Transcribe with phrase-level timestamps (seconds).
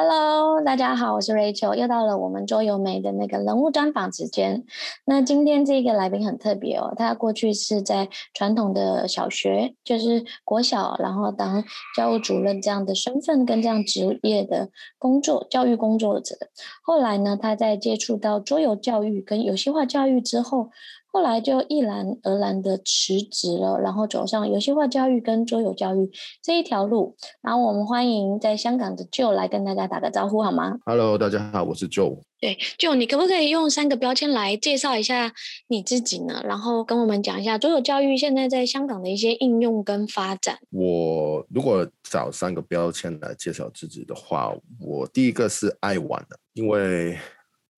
[0.00, 4.64] Hello，大家好，我是 Rachel，又到了我们桌游梅的那个人物专访时间。
[5.04, 11.64] 那今天这个来宾很特别哦，他过去是在传统的小学，就是国小，然后当
[11.96, 14.68] 教务主任这样的身份跟这样职业的
[15.00, 16.36] 工作，教育工作者。
[16.80, 20.70] 后来呢，他在接触到桌游教育跟游戏化教育之后。
[21.10, 26.10] 后来就毅然而然的辞职了，然后走上游戏化教育跟桌游教育
[26.42, 27.16] 这一条路。
[27.42, 32.20] 然后我们欢迎在香港的 Joe 来跟大家打个招呼，好吗？Hello，大家好，我是 Joe。
[32.40, 35.32] 对，Joe，你可不可以用三个标签来介绍一下
[35.66, 36.42] 你自己呢？
[36.44, 40.58] 然后跟我们讲一下桌游教育现在在香港的一些应用跟发展。
[40.70, 47.18] 我如果找三个标签来介绍自己的话，我第一个是爱玩的，因为。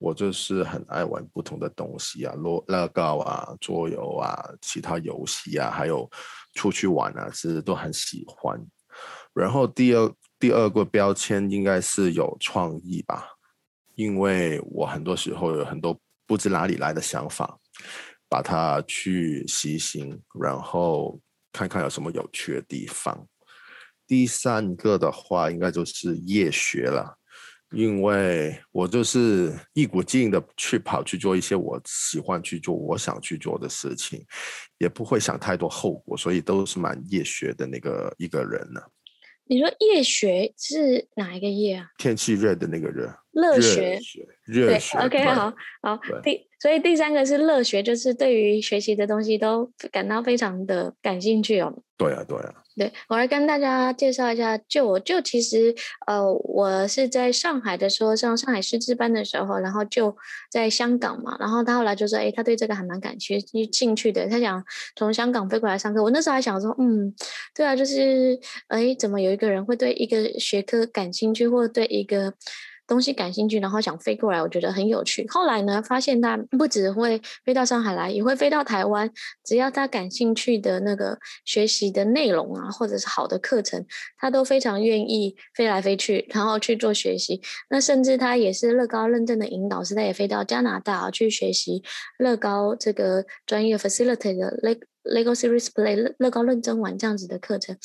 [0.01, 6.11] 我就是很爱玩不同的东西啊，乐乐高啊，桌游啊，其他游戏啊，还有
[6.55, 8.59] 出去玩啊，其实都很喜欢。
[9.35, 13.29] 然后第二第二个标签应该是有创意吧，
[13.95, 17.59] 因为我很多时候有很多不知哪里来的想法，
[18.27, 21.21] 把它去实行，然后
[21.53, 23.27] 看看有什么有趣的地方。
[24.07, 27.19] 第三个的话，应该就是夜学了。
[27.73, 34.25] 因为我就是一股劲的去跑去做一些我喜欢去做、我想去做的事情，
[34.79, 38.81] 也不会想太多后果，所以都是蛮夜学的那个一个人呢。
[39.45, 41.87] 你说夜学是哪一个夜啊？
[41.99, 43.13] 天气热的那个热。
[43.33, 43.99] 乐学。
[44.45, 44.97] 热学。
[44.97, 46.01] 对，OK，好，好。
[46.23, 51.83] 第，所以第三个是乐学，就是对于学习的东西都感到非常的感兴趣哦。
[51.97, 52.55] 对啊，对啊。
[52.81, 55.75] 对，我来跟大家介绍一下，就我就其实，
[56.07, 60.17] 呃，我是在上海的时候上上海师资班的时候，然后就
[60.51, 64.65] 在香港嘛，然后他后来就说，哎，他对这个还蛮感兴趣的，他想
[64.97, 66.03] 从香港飞过来上课。
[66.03, 67.15] 我那时候还想说，嗯，
[67.55, 72.33] 对啊，就是，哎，怎么有一个人会对一个学科感兴趣，或者对一个。
[72.91, 75.25] 东西感兴趣，然后想飞过来，我觉得很有趣。
[75.29, 79.09] 后来呢，发现他不只会飞到上海来，也会飞到台湾。
[79.45, 83.87] 只要他感兴趣的那个学习的内容啊，或者是好的课程，
[84.19, 87.41] 他都非常愿意飞来飞去，然后去做学习。
[87.69, 91.85] 那甚至他也是乐高认证的引导师，他也飞到加拿大去学习
[92.19, 94.59] 乐高这个专业 facility 的
[95.05, 97.77] Lego Series Play 乐高认真玩这样子的课程，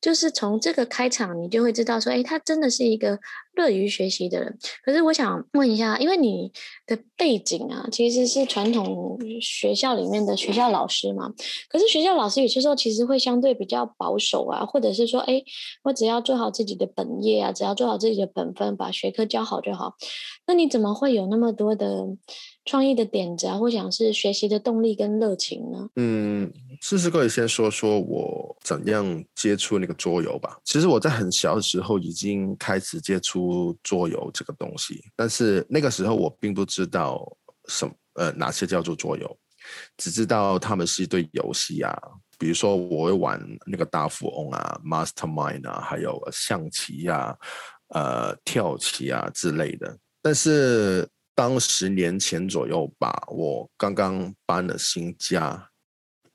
[0.00, 3.18] 就是从这个开场，你就会知道说，哎，他真的是一个
[3.54, 4.58] 乐于学习的人。
[4.84, 6.50] 可是我想问一下，因为你
[6.86, 11.32] 的背景啊，其实是传统学校里面的学校老师嘛。
[11.68, 15.42] 可是学校老师有些时候其实会相对比较保守啊，或者是说，哎，
[15.84, 19.94] 我只要做好自己的本业啊，只要做好自己的本分，把学科教好就好。
[20.46, 22.04] 那你怎么会有那么多的
[22.64, 25.88] 创意的点子啊，或想是学习的动力跟热情呢？
[25.96, 26.52] 嗯。
[26.80, 30.58] 试试可以先说说我怎样接触那个桌游吧。
[30.64, 37.24] 其实我在很小的时候已经开始接触桌游这个东西，但是那个时候我并不知道
[37.68, 39.38] 什么呃哪些叫做桌游，
[39.96, 41.96] 只知道他们是一堆游戏啊，
[42.38, 47.34] 比如说我会玩那个大富翁啊、Mastermind 啊，还有象棋啊、
[47.94, 49.96] 呃跳棋啊之类的。
[50.20, 55.70] 但是当十年前左右吧，我刚刚搬了新家。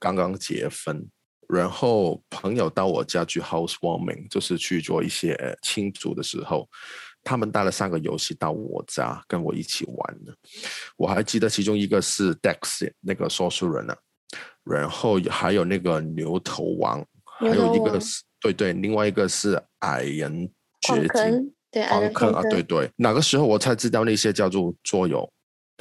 [0.02, 1.06] 刚刚结婚，
[1.50, 6.70] 然后朋友到我家去 housewarming，就是去做一些庆祝的时候，
[7.22, 10.34] 他们带了三个游戏到我家跟我一起玩的。
[10.96, 13.94] 我还记得其中一个是 Dexit 那个说书人呢，
[14.64, 17.06] 然后还有那个牛头王，
[17.42, 20.50] 还有一个是对对，另外一个是矮人
[20.80, 25.30] 掘金，对矿坑啊，对对，那个时候我才知道那些叫做桌游。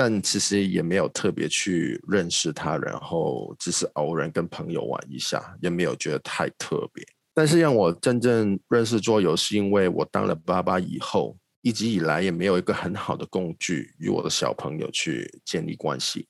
[0.00, 7.04] 但其实也没有特别去认识他，然后只是偶然跟朋友玩一下，也没有觉得太特别。
[7.34, 16.28] 但是让我真正认识桌游，是因为我当了爸爸以后，一直以来也没有一个很好的工具与我的小朋友去建立关系。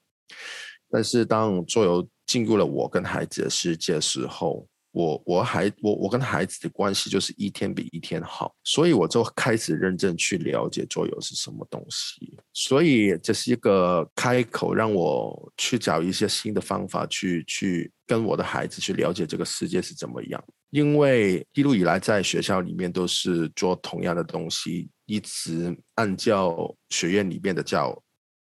[0.90, 4.66] 但是当桌游进入了我跟孩子的世界的时候，
[4.98, 12.36] 我我还我我跟孩子的关系就是一天比一天好，所以我就开始认真去了解桌游是什么东西。
[12.52, 20.44] 所以这是一个开口，让我去找一些新的方法去，去去跟我的孩子去了解这个世界是怎么样。
[20.70, 28.02] 因为一路以来在学校里面都是做同样的东西，一直按照学院里面的教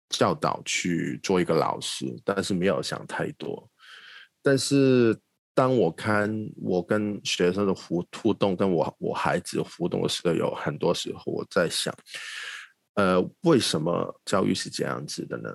[0.08, 3.68] 教导去做一个老师，但是没有想太多。
[4.42, 5.14] 但是。
[5.58, 11.92] 当我看我跟学生的互互动，跟我我孩子互动的时候，有很多时候我在想，
[12.94, 15.50] 呃，为什么教育是这样子的呢？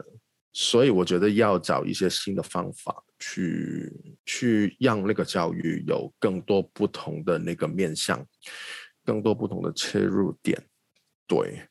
[0.52, 3.90] 所以我觉得要找一些新的方法去，
[4.26, 8.22] 去让那个教育有更多不同的那个面向，
[9.06, 10.62] 更多不同的切入点。
[11.26, 11.66] 对，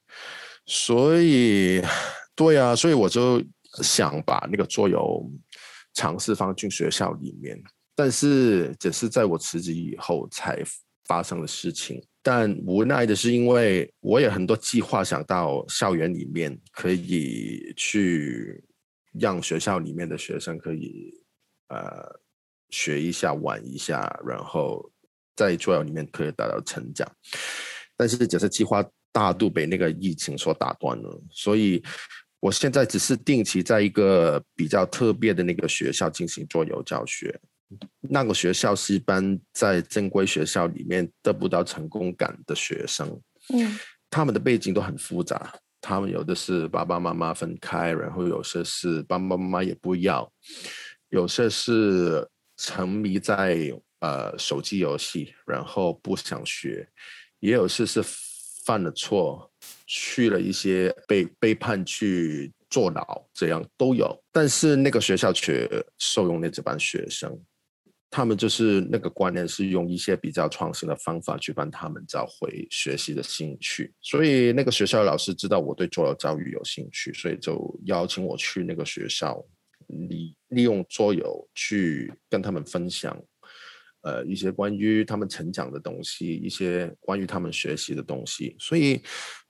[0.65, 1.83] 所以
[2.35, 3.45] 对啊，所以我就
[3.83, 5.31] 想把那个桌游
[5.93, 7.63] 尝试放进学校里面，
[7.95, 10.63] 但是只是在我辞职以后才
[11.05, 12.03] 发生的事情。
[12.23, 18.63] 但无奈的是，因为我有很多计划想到校园里面，可以去
[19.19, 21.13] 让学校里面的学生可以
[21.69, 22.21] 呃
[22.71, 24.89] 学一下、玩一下，然后
[25.35, 27.11] 在桌游里面可以达到成长。
[27.97, 31.83] 但是这些计划大度被那个疫情所打断了，所以
[32.39, 37.39] 我现在只是定期在一个比较特别的那个学校进行桌游教学。
[38.01, 43.21] 那个学校是一般在正规学校里面得不到成功感的学生，
[43.53, 43.79] 嗯，
[44.11, 50.31] 他们的背景都很复杂，他们有的是爸爸妈妈分开，然后有些是爸爸妈妈也不要，
[51.09, 56.89] 有些是沉迷在呃手机游戏，然后不想学，
[57.41, 58.03] 也有些是
[58.65, 59.51] 犯了错，
[59.87, 67.37] 去了一些被背叛去坐牢，这样都有，但是那个学校却收容了这班学生。
[68.15, 73.91] 他们就是那个观念，是用一些比较创新的方法去帮他们找回学习的兴趣。
[74.03, 79.43] 所以那个学校的老师知道我对桌游教育有兴趣，所以就邀请我去那个学校，
[79.89, 83.19] 利利用桌游去跟他们分享，
[84.03, 88.55] 呃，一些关于他们成长的东西，一些关于他们学习的东西。
[88.59, 89.01] 所以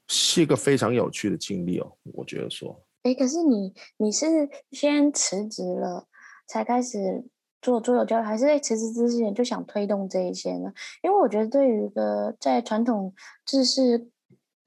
[0.07, 2.81] 是一个非常有趣的经历哦，我觉得说。
[3.03, 4.27] 哎，可是你你是
[4.71, 6.07] 先辞职了
[6.47, 7.25] 才开始？
[7.63, 10.73] 做桌游教育还是在辞职之前就想推动这一些呢？
[11.03, 13.15] 因为我觉得对于一个在传统
[13.47, 14.09] 制式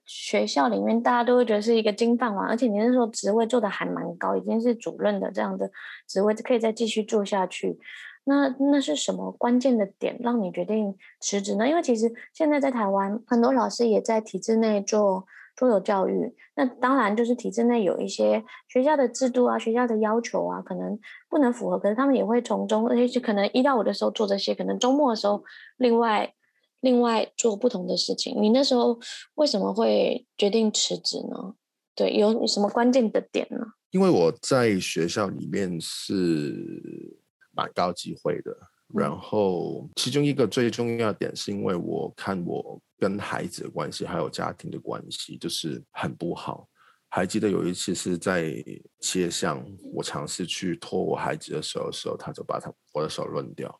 [0.06, 5.70] 学校里面，大家都会觉得是一个金饭碗，而且你那时候职位做的还蛮高，已经是主任的这样的
[6.08, 7.78] 职位，可以再继续做下去。
[8.24, 11.68] 那那是什么关键的点让你决定辞职呢？
[11.68, 15.26] 因为其实现在在台湾，很多老师也在体制内做。
[15.58, 21.00] 都有教育，那当然就是体制内有一些学校的制度啊，学校的要求啊，可能
[21.30, 25.44] 不能符合，可是他们也会从中，而且可能一到五的时候做这些，可能周末的时候
[25.78, 26.34] 另外
[26.82, 28.42] 另外做不同的事情。
[28.42, 29.00] 你那时候
[29.36, 31.56] 为什么会决定辞职呢？
[31.96, 33.60] 对，有什么关键的点呢？
[33.92, 37.18] 因为我在学校里面是
[37.52, 38.52] 蛮高机会的。
[38.94, 46.68] 然后，其中一个最重要的点是因为我看我跟孩子的关系，还有家庭的关系，就是很不好。
[47.10, 48.54] 还记得有一次是在
[49.00, 53.74] 街上，我尝试去拖我孩子的时候时候，他就把他我的手扔掉。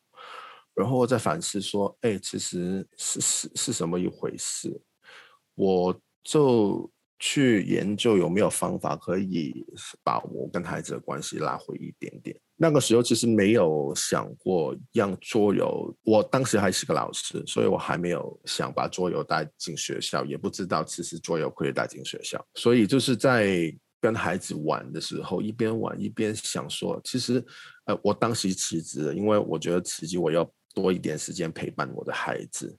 [0.74, 4.80] 然后我在反思说：“哎，其实是是是什么一回事？”
[5.54, 6.90] 我就。
[7.18, 9.64] 去研究有没有方法可以
[10.04, 12.38] 把我跟孩子的关系拉回一点点。
[12.58, 22.42] 那个时候其实没有想过让桌游，我当时还是个老师，所以我还没有想把桌游带进学校，也不知道其实桌游可以带进学校。
[22.54, 23.70] 所以就是在
[24.00, 27.44] 跟孩子玩的时候，一边玩一边想说，其实
[27.84, 32.74] 呃，我当时辞职，因为我觉得辞职我要多一点时间陪伴我的孩子。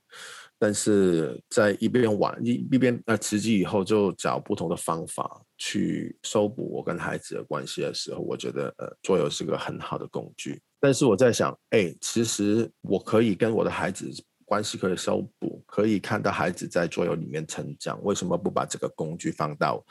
[0.59, 10.59] 但是在一边玩一一边呃辞职以后，就找不同的方法去修补我跟孩子的关系的时候，我觉得呃桌游是个很好的工具。
[10.79, 14.11] 但是我在想，哎，其实我可以跟我的孩子
[14.45, 19.83] 关系可以修补，可以看到孩子在桌游里面成长，为什么不把这个工具放到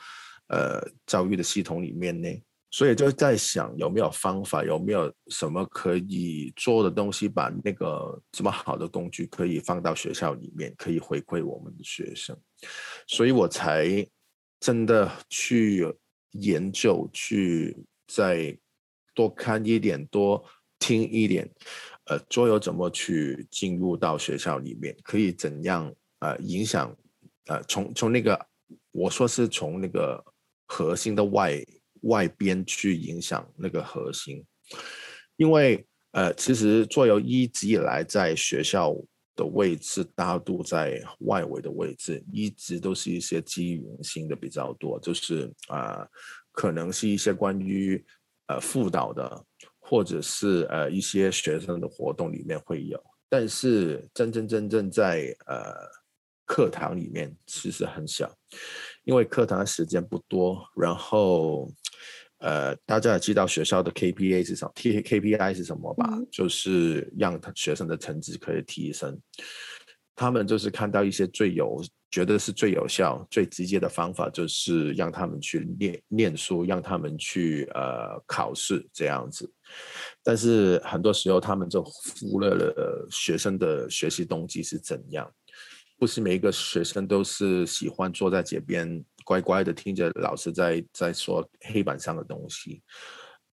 [0.47, 2.29] 呃教育的系统里面呢？
[2.69, 12.37] 所以就在想有没有方法，有没有什么可以做的东西，把那个这么好的工具可以放到学校里面，可以回馈我们的学生。
[13.07, 14.05] 所以我才
[14.59, 15.87] 真的去
[16.31, 18.55] 研究，去再
[19.15, 20.43] 多看一点，多
[20.77, 21.49] 听一点，
[22.07, 26.93] 呃，桌游怎么去进入到学校里面，可以怎样呃影响，
[27.45, 28.45] 呃，从从那个
[28.91, 30.21] 我说是从那个
[30.67, 31.63] 核心的外。
[32.07, 34.43] 外边去影响那个核心，
[35.35, 38.95] 因为呃，其实桌游一直以来在学校
[39.35, 46.07] 的位置，大多在外围的位置，一直都是一些机缘性的比较多，就是啊、
[46.51, 48.03] 可能是一些关于
[48.47, 49.45] 呃辅导的，
[49.79, 52.99] 或者是呃一些学生的活动里面会有，
[53.29, 55.75] 但是真真正正在呃
[56.45, 58.33] 课堂里面其实很小，
[59.07, 61.71] 因为课堂的时间不多，然后。
[62.39, 66.07] 呃，大家也知道学校的 KPA 是什么，T KPI 是什么吧？
[66.11, 69.19] 嗯、就是让他学生的成绩可以提升。
[70.15, 79.51] 他们就是看到一些最有，觉得是最有效、最直接的方法，就是让他们去念念书，让他们去呃考试这样子。
[80.21, 85.27] 但是很多时候，他们就忽略了学生的学习动机是怎样。
[85.97, 92.81] 不是每一个学生都是喜欢坐在街边乖乖的听着老师在在说黑板上的东西。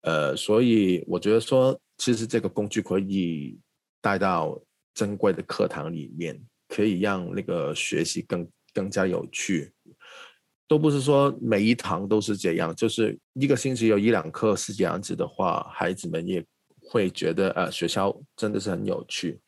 [0.03, 3.59] 呃，所以我觉得说，其实这个工具可以
[4.01, 4.59] 带到
[4.95, 9.73] 珍贵的课堂里面，可以让那个学习更更加有趣。
[10.69, 16.45] 都不是说每一堂都是这样，就是一个星期有一两课是这样子的话，孩子们也
[16.81, 19.41] 会觉得呃学校真的是很有趣，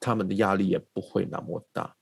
[0.00, 1.94] 他们的压力也不会那么大。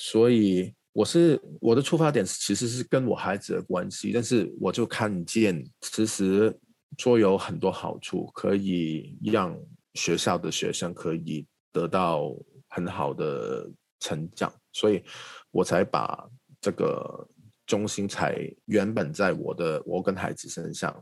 [0.00, 6.58] 所以我是我的出发点其实是跟我孩子的关系，但是我就看见其实
[6.96, 9.54] 桌游很多好处，可以让
[9.94, 12.34] 学校的学生可以得到
[12.68, 15.02] 很好的成长，所以
[15.50, 16.26] 我才把
[16.60, 17.28] 这个。
[17.66, 20.92] 中心才原本在我的我跟孩子身上，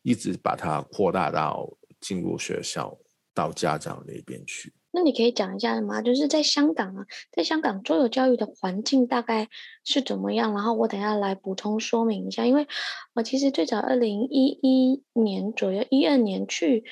[0.00, 1.70] 一直把它扩大到
[2.00, 2.98] 进入学校
[3.34, 4.72] 到家长那边去。
[4.94, 6.00] 那你可以讲一下吗？
[6.00, 9.48] 就是在香港啊，在香港桌游教育的环境大概
[9.84, 10.54] 是怎么样？
[10.54, 12.68] 然后我等下来补充说明一下，因为
[13.14, 16.84] 我其实最早二零一一年左右，一二年去。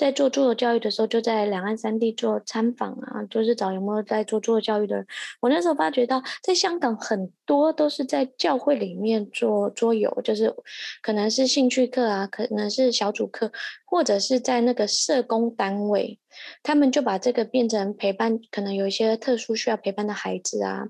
[0.00, 5.06] 在做桌游教育的时候，就在两岸三地做参访啊，就是找有没有在做桌游教育的人。
[5.42, 10.54] 我那时候发觉到，在香港很多都是在教会里面做桌游，就是
[11.02, 13.52] 可能是兴趣课啊，可能是小组课，
[13.84, 16.18] 或者是在那个社工单位，
[16.62, 20.84] 他们就把这个变成陪伴，可能有一些特殊需要陪伴的孩子啊，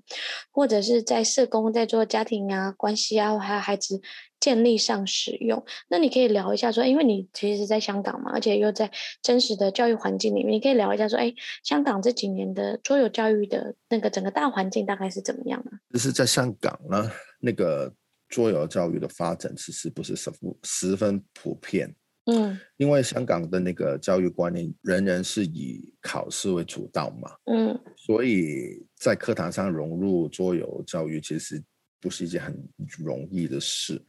[0.53, 4.01] 或者是在社工在做家庭啊关系啊，还有孩子。
[4.41, 8.91] 建立上使用，那你可以聊一下说，因为你其实是在香港嘛，而且又在
[9.23, 11.33] 真实的教育环境里面，你可以聊一下说，哎，
[11.63, 15.79] 香港这几年的桌游教育的那个整个大环境大概是怎么样呢？
[15.93, 17.93] 就是在香港呢，那个
[18.29, 21.95] 桌游教育的发展其实不是十分十分普遍，
[22.25, 31.63] 嗯，因为香港的那个教育观念仍然是以考试为主导嘛，嗯，所以在课堂上融入桌游教育其实
[32.01, 32.57] 不是一件很
[32.99, 34.03] 容易的事。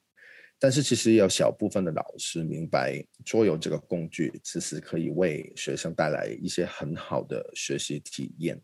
[0.63, 8.61] 但是其实有小部分的老师明白桌游这个工具其实可以为学生带来一些很好的学习体验，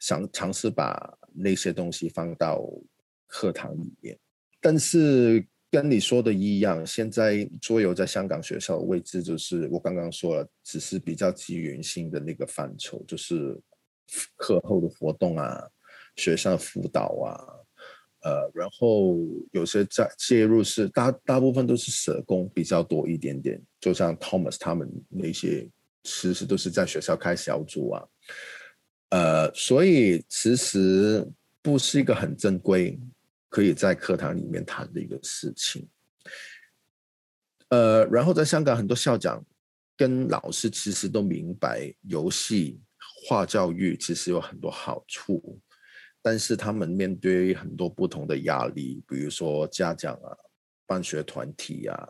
[0.00, 2.68] 想尝试把那些东西放到
[3.28, 4.18] 课堂里面。
[4.60, 13.56] 但是跟你说的一样，现在桌游在香港学校的位置就是我刚刚说了，只是比较机缘性的那个范畴，就是
[14.34, 15.70] 课后的活动啊，
[16.16, 17.61] 学生辅导啊。
[18.24, 19.18] 呃，然后
[19.50, 25.68] 有些在介入是大大部分都是社工比较多一点点，就像 Thomas 他们那些，
[26.04, 28.04] 其实都是在学校开小组啊，
[29.10, 31.28] 呃，所以其实
[31.60, 32.98] 不是一个很正规
[33.48, 35.88] 可以在课堂里面谈的一个事情。
[37.70, 39.44] 呃，然后在香港很多校长
[39.96, 42.80] 跟老师其实都明白游戏
[43.24, 45.58] 化教育其实有很多好处。
[46.24, 50.30] 但是他们面对很多不同的压力，比如说家长啊、
[50.86, 52.08] 办学团体啊、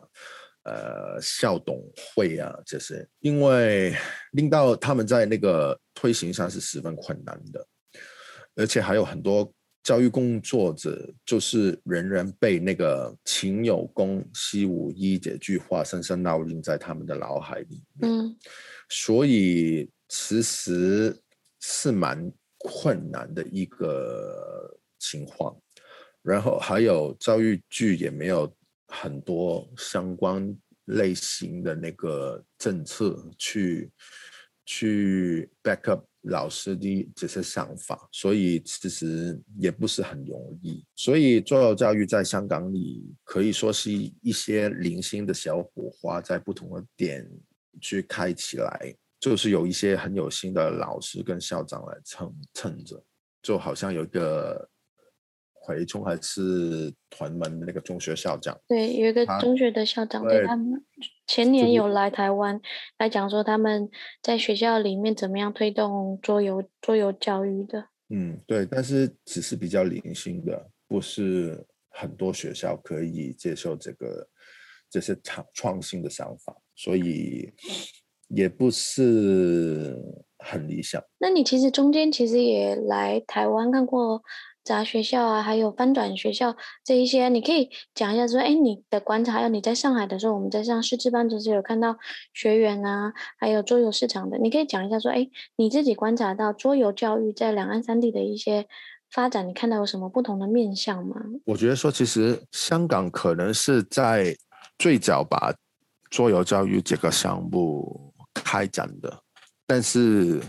[0.65, 1.81] 呃校董
[2.13, 3.95] 会啊这些，因为
[4.33, 7.67] 令到他们在那个推行上是十分困难的，
[8.55, 9.51] 而且还有很多
[9.81, 18.11] 教育工作者，就是仍然被那个“勤有功，戏无益”这句话深深烙印在他们的脑海里面。
[18.11, 18.37] 嗯，
[18.89, 21.19] 所以其实
[21.59, 22.31] 是蛮。
[22.63, 25.55] 困难的一个情况，
[26.21, 28.51] 然后还有教育局也没有
[28.87, 33.91] 很多相关类型的那个政策去
[34.65, 40.85] 去 back up 老师的这些想法，所以其实也不是很容易。
[40.95, 47.29] 所以做教育在香港里可以说是一些零星的小火花，在不同的点
[47.81, 48.95] 去开起来。
[49.23, 53.01] 就是有一些很有心的老师跟校长来撑撑着，
[53.41, 54.69] 就好像有一个
[55.53, 60.85] 回中还是屯门的那个中学校长，对，有一个中学的校长，对他们
[61.25, 62.59] 前年有来台湾
[62.97, 63.89] 来讲说他们
[64.21, 67.87] 在学校里面怎么样推动桌游桌游教育的。
[68.09, 74.27] 嗯，对，但是只是比较零星的，不是很多学校可以接受这个
[74.89, 77.49] 这些创创新的想法，所以。
[78.35, 79.95] 也不是
[80.39, 81.01] 很理想。
[81.19, 84.21] 那你其实中间其实也来台湾看过
[84.63, 91.97] 杂学校啊，还有翻转学校这一些，你可以讲一下说，哎，你的观察，还有你在上海的时候，我们在上师资班的时候有看到
[92.33, 98.65] 学员啊，还有桌游市场的，你可以讲一下说，哎，你自己观察到桌游教育在两岸三地的一些
[99.11, 101.17] 发展，你看到有什么不同的面向吗？
[101.45, 104.33] 我觉得说，其实香港可能是在
[104.77, 105.53] 最早把
[106.09, 108.12] 桌游教育这个项目。
[108.33, 109.23] 开展的，
[109.65, 110.41] 但是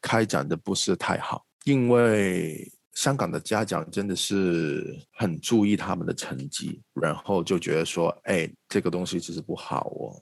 [0.00, 10.16] 开展的不是太好，因为香港的家长真的是很注意他们的成绩，然后就觉得说，哎，这个东西其实不好哦。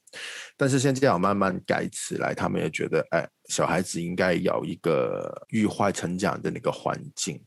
[0.57, 7.41] 但是现在要慢慢改起来，他们也觉得，哎，小孩子应该有一个愉快成长的那个环境，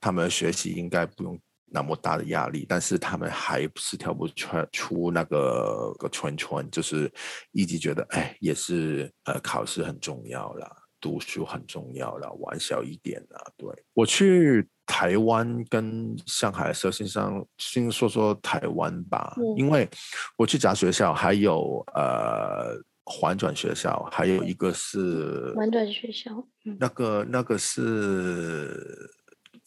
[0.00, 1.38] 他们学习应该不用
[1.70, 2.66] 那么大的压力。
[2.68, 7.10] 但是他们还是跳不出出那个个圈圈，就是
[7.52, 10.70] 一直觉得，哎，也是呃，考试很重要啦。
[11.02, 13.42] 读书很重要啦，玩小一点啦。
[13.56, 19.88] 对，我去台湾跟上海的时候，先上先说说台湾吧，嗯、因为
[20.36, 26.30] 我去杂学校，还有呃环转学校，还有一个是环转学校，
[26.66, 29.10] 嗯、那个那个是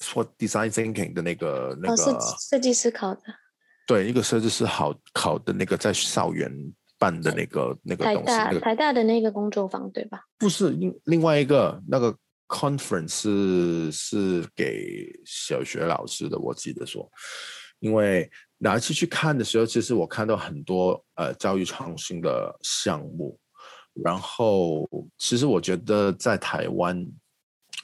[0.03, 3.21] 说 design thinking 的那个那个设设计师考的，
[3.87, 6.51] 对，一个设计师好考的那个在校园。
[6.99, 10.21] 办的那个那个东西，台大、那个、台大的那个工作坊对吧？
[10.37, 12.15] 不是，另另外一个那个
[12.47, 17.11] conference 是是给小学老师的，我记得说，
[17.79, 23.37] 因为哪一次去看的时候，其实我看到很多呃教育创新的项目，
[24.01, 27.05] 然后其实我觉得在台湾。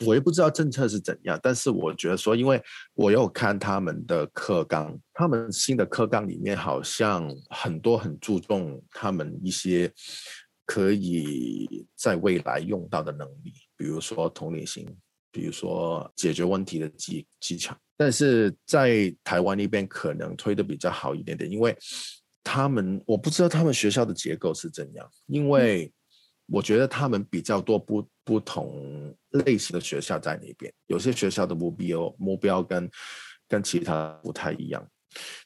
[0.06, 2.62] 我也不知道政策是怎样，但是我觉得说，因为
[2.94, 9.91] 我有看他们的课纲，他们新的课纲里面好像很多很注重他们一些
[10.65, 14.88] 可以在未来用到的能力，比如说同理心，
[15.32, 17.75] 比如说解决问题的技技巧。
[17.98, 21.77] 但是在台湾那边可能推的比较好一点点，因为
[22.41, 25.91] 他们我不知道他们学校的结构是怎样，因为
[26.51, 28.08] 我觉得他们比较多不。
[28.29, 32.88] 不同类型的学校在那边，有些学校的目标目标跟
[33.48, 34.88] 跟其他不太一样，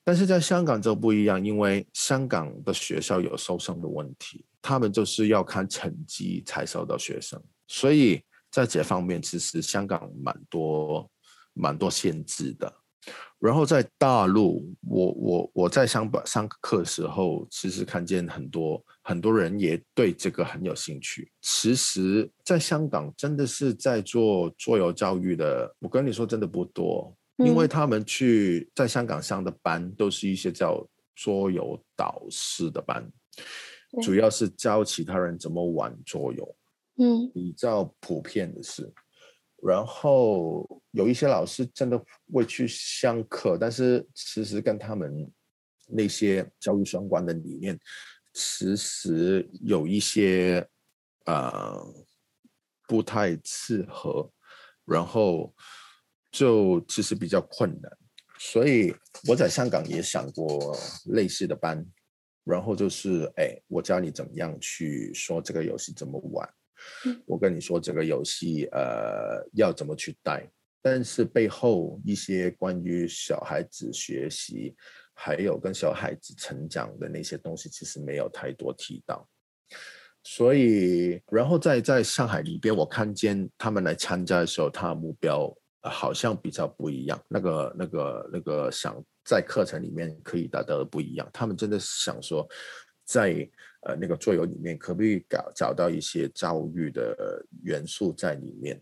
[0.03, 11.09] 但是在香港就不一样，因为香港的学校有收生的问题，他们就是要看成绩才收到学生，所以在这方面其实香港蛮多
[11.53, 12.69] 蛮多限制的。
[13.39, 21.31] 然后在大陆，我我我在香港上课的时候，其实看见很多很多人也对这个很有兴趣。
[21.41, 33.07] 其实，在香港真的是在做桌游教育的，我跟你说真的不多，因为他们去在香港上的班都是一些叫桌游导师的班，
[34.01, 36.55] 主要是教其他人怎么玩桌游，
[36.97, 38.91] 嗯，比较普遍的是。
[39.61, 42.01] 然后有一些老师真的
[42.33, 45.31] 会去上课，但是其实跟他们
[45.87, 47.79] 那些教育相关的理念，
[48.33, 50.67] 其实有一些
[51.25, 51.85] 呃
[52.87, 54.29] 不太适合，
[54.85, 55.53] 然后
[56.31, 57.91] 就其实比较困难。
[58.39, 58.93] 所以
[59.27, 61.85] 我在香港也想过类似的班，
[62.43, 66.49] 然后就是哎，我教你怎么样去说这个游戏怎么玩。
[67.25, 70.49] 我跟你说这个游戏，呃，要怎么去带？
[70.81, 74.75] 但是背后一些关于小孩子学习，
[75.13, 79.27] 还有跟小孩子成长的那些东西，其实没有太多提到。
[80.23, 87.21] 所以，然后在在上海里边，我看见他们来参加的时候，他的目标好像比较不一样。
[87.27, 88.95] 那个、那个、那个想
[89.25, 91.29] 在课程里面可以达到的不一样。
[91.33, 92.47] 他们真的想说，
[93.05, 93.49] 在。
[93.85, 98.81] 呃，那个桌游里面可不可以搞找到一些教育的元素在里面，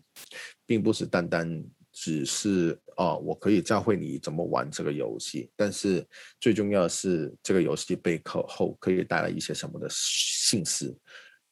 [0.64, 6.06] 并不是单单只是哦，我可以教会你怎么玩这个游戏，但是
[6.38, 10.96] 最重要的是这个游戏背后可以带来一些什么的信息，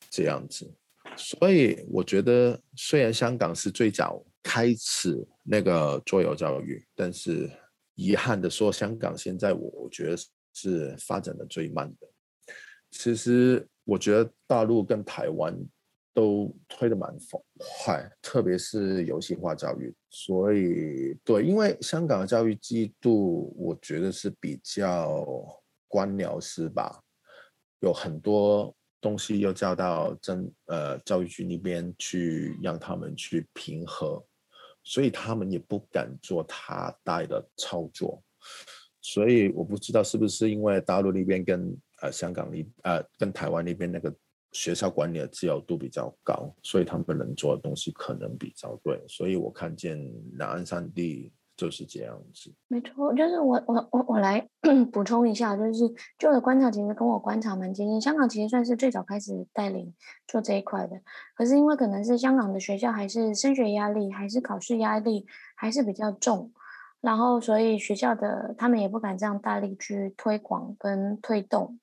[0.09, 0.73] 这样子。
[1.17, 7.51] 所以我觉得，虽然香港是最早开始那个桌游教育，但是
[7.97, 10.17] 遗憾的说，香港现在我觉得
[10.55, 12.07] 是发展的最慢的。
[12.93, 15.53] 其实我觉得大陆跟台湾
[16.13, 17.15] 都推得蛮
[17.59, 19.95] 快，特别是游戏化教育。
[20.11, 25.25] 所以对，因为香港的教育制度，我觉得是比较
[25.87, 27.03] 官僚式吧，
[27.81, 34.25] 有很多东西要交到政呃教育局那边去，让他们去平和，
[34.83, 38.23] 所以他们也不敢做太大的操作。
[39.01, 44.15] 所以我不知道是不是因为大陆那边跟呃，香港那呃，跟台湾那边那个
[44.53, 49.03] 学校管理的自由度比较高，所以他们能做的东西可能比较对。
[49.09, 49.99] 所以我看见
[50.39, 52.53] 两岸三地就是这样子。
[52.69, 54.49] 没错，就是我我我我来
[54.91, 58.01] 补充一下，就是就我的观察，其实跟我观察蛮接近。
[58.01, 59.95] 香港其实算是最早开始带领
[60.27, 61.01] 做这一块的，
[61.37, 66.51] 可是因为可能是香港的学校还是升学压力，还是考试压力还是比较重，
[67.01, 71.79] 然后所以学校的他们也不敢这样大力去推广跟推动。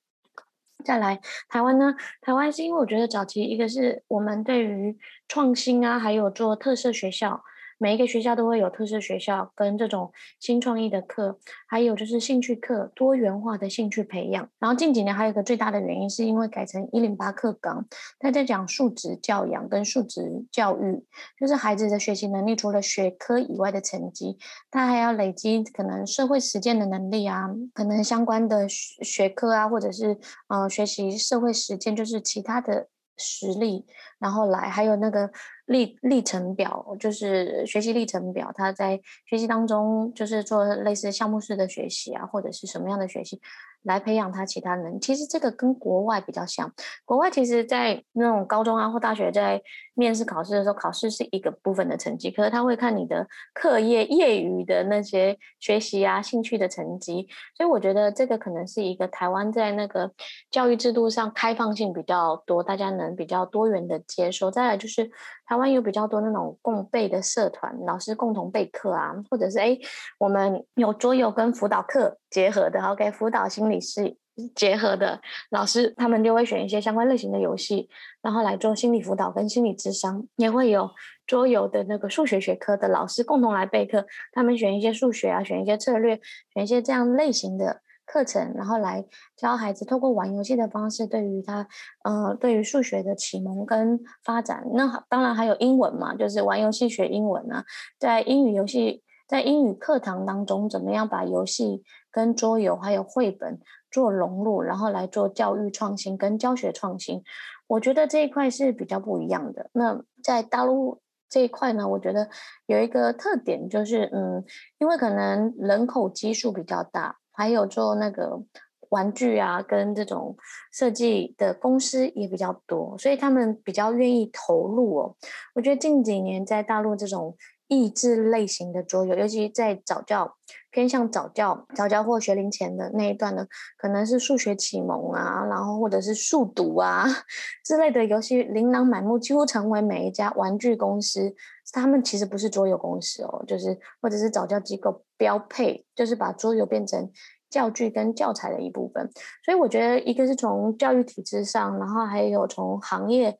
[0.84, 1.94] 再来台湾呢？
[2.20, 7.42] 台湾是因为我觉得早期一个是我们对于创新啊，还有做特色学校，
[7.78, 14.48] 每一个学校都会有特色学校跟这种新创意的课，还有就是兴趣课，多元化的兴趣培养。
[14.58, 17.86] 然后近几年还有一个最大的原因，是因为改成一零八课纲，
[18.18, 21.04] 他在讲素质教养跟素质教育，
[21.38, 24.36] 就是孩子的学习能力除了学科以外的成绩，
[24.70, 32.88] 他还要累积可能社会实践的能力啊，可能相关的学科啊，或者是呃学习社会实践，就是其他的。
[33.20, 33.84] 实力，
[34.20, 35.28] 然后来还有那个
[35.68, 38.50] 历历程表，就是学习历程表。
[38.54, 43.40] 他在学习当中，就是做类似项目式的学习啊，或者是什么样的学习。
[43.82, 46.72] 来培养他其他人，其实这个跟国外比较像。
[47.04, 49.60] 国外其实，在那种高中啊或大学，在
[49.94, 57.26] 面试考试的时候，考试是一个部分的成绩，可是他会看你的课业、业余的那些学习啊、兴趣的成绩。
[57.56, 60.10] 所以我觉得这个可能是一个台湾在那个
[60.50, 64.50] 教育制度上开放性比较多，大家能比较多元的接受。
[64.50, 65.10] 再来就是
[65.46, 69.76] 台湾有比较多那种共备的社团，老师共同备课啊，或者是哎，
[70.18, 73.80] 我们有桌游跟辅导课结合的，OK，辅导心理。
[73.80, 74.16] 是
[74.54, 77.88] 结合的老师，他们就会选一些相关类型的游戏，
[78.22, 80.88] 然后来做心理辅导跟心理智商，也会有
[81.26, 86.20] 桌游的那个数学学科的老师共同来备课，他们选一些数学啊，选一些策略，
[86.54, 89.04] 选一些这样类型的课程，然后来
[89.36, 91.66] 教孩子透过玩游戏的方式，对于他
[92.04, 94.64] 呃对于数学的启蒙跟发展。
[94.72, 97.64] 那当然还有英文嘛，就是玩游戏学英文啊，
[97.98, 101.82] 在英语游戏在英语课堂当中，怎么样把游戏
[102.18, 103.60] 跟桌游还有绘本
[103.92, 107.22] 做融入，然后来做教育创新跟教学创新，
[107.68, 109.70] 我觉得这一块是比较不一样的。
[109.72, 112.28] 那在大陆这一块呢，我觉得
[112.66, 114.44] 有一个特点就是，嗯，
[114.80, 118.42] 因为可能人口基数比较大，还有做那个
[118.88, 120.36] 玩具啊跟这种
[120.72, 125.14] 设计的公司也比较多，所以他们比较愿意投入哦。
[125.54, 127.36] 我觉得近几年在大陆这种。
[127.68, 130.36] 益智类型的桌游，尤其在早教
[130.70, 137.04] 偏向早教、早教或学龄前的那一段呢，可能是数学启蒙啊，然后或者是数独啊
[137.64, 141.34] 之类的游戏，琳琅满目，几乎成为每一家玩具公司，
[141.72, 147.10] 他们其实不是桌游公司哦，就是或者是早教机构标配，就是把桌游变成
[147.50, 149.10] 教具跟教材的一部分。
[149.44, 153.38] 所以我觉得，一个是从教育体制上，然后还有从行业。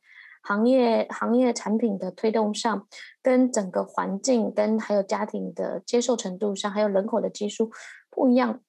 [0.49, 2.87] 行业行业产品的推动上，
[3.21, 7.69] 跟整个环境，跟还有家庭的接受程度上，还有人口的基数
[8.09, 8.59] 不一样，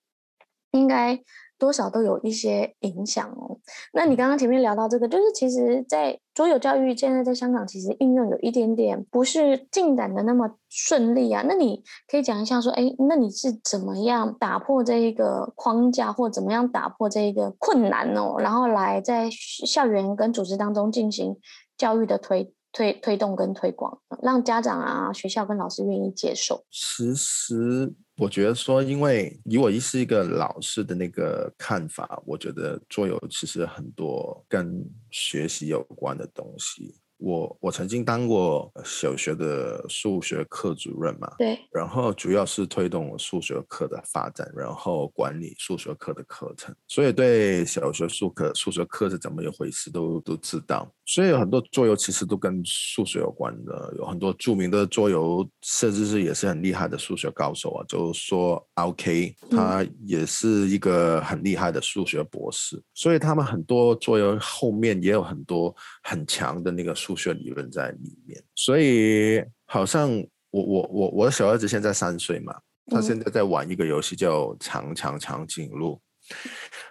[0.73, 1.19] 应该
[1.59, 3.59] 多少都有一些影响哦。
[3.95, 11.43] 那你刚刚前面聊到这个，就是其实，在桌游教育现在在香港其实应用有一点点不是进展的那么顺利啊。
[11.47, 21.37] 那你可以讲一下说，哎，那你是怎么样打破这一个框架，或怎么样打破这一个困难哦，然后来在校园跟组织当中进行。
[21.81, 26.63] 教育的推推推动跟推广，让家长啊、学校跟老师愿意接受。
[26.71, 37.00] 其实我觉得说，因为以我是一个老师的那个看法，我觉得桌游其实很多跟学习有关的东西。
[37.21, 50.91] 我我曾经当过小学的数学课主任嘛，对，然后主要是推动数学课的发展，然后管理数学课的课程，所以对小学数课数学课是怎么一回事都都知道。
[51.05, 67.10] 所以有很多桌游其实都跟数学有关的，有很多著名的桌游设计师也是很厉害的数学高手啊，就说 OK，他也是一个很厉害的数学博士，嗯、所以他们很多桌游后面也有很多很强的那个数。
[67.11, 70.09] 数学理论在里面，所以好像
[70.51, 72.55] 我我我我的小儿子现在三岁嘛，
[72.87, 76.01] 他现在在玩一个游戏叫长长长颈鹿。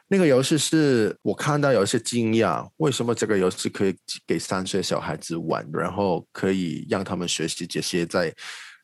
[0.09, 3.95] 那个游戏是我看到有一些惊讶，为什么这个游戏可以
[4.27, 8.35] 给三岁小孩子玩，然后可以让他们学习这些在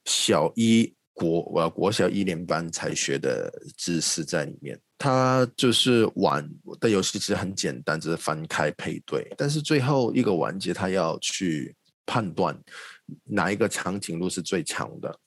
[0.06, 4.80] 小一国呃国小一年班才学的知识在里面。
[4.97, 9.27] 他就是玩的游戏其实很简单，只是翻开配对。
[9.38, 12.58] 但是最后一个环节，他要去判断
[13.23, 15.19] 哪一个长颈鹿是最强的。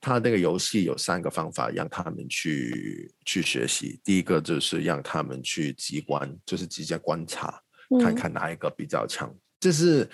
[0.00, 4.00] 他那个游戏有三个方法让他们去去学习。
[4.02, 7.60] 第一个就是让他们去直观，就是直接观察，
[8.00, 9.32] 看看哪一个比较强。
[9.60, 10.08] 这是。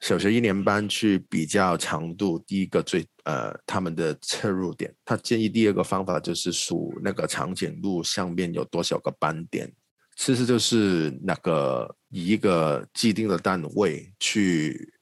[0.00, 9.72] 小学一年班去比较强度，第一个最呃他们的切入点，他建议第二个方法就是数那个长颈鹿上面有多少个斑点，
[10.16, 14.92] 其实就是那个以一个既定的单位去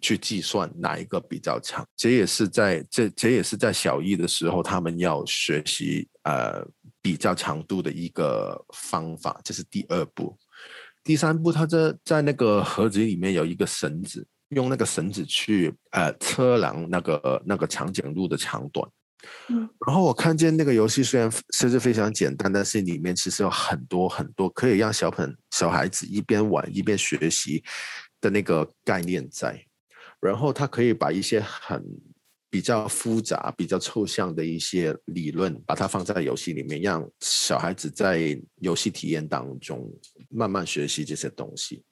[0.00, 1.86] 去计算哪一个比较长。
[1.96, 6.66] 这也是在这这也是在小一的时候他们要学习呃
[7.02, 10.36] 比较长度的一个方法，这是第二步。
[11.04, 14.26] 第三步，他在在那个盒子里面有一个绳子。
[14.50, 18.88] 用那个绳子去呃测量那个那个长颈鹿的长短。
[19.48, 27.64] 嗯，然后我看见那个游戏虽然设置非常简单，但是里面其实有很多很多可以让小朋小孩子一边玩一边学习
[28.20, 29.60] 的那个概念在。
[30.20, 31.84] 然后他可以把一些很
[32.48, 39.92] 比较复杂、比较抽象的一些理论，把它放在游戏里面，让小孩子在游戏体验当中
[40.30, 41.82] 慢慢学习这些东西。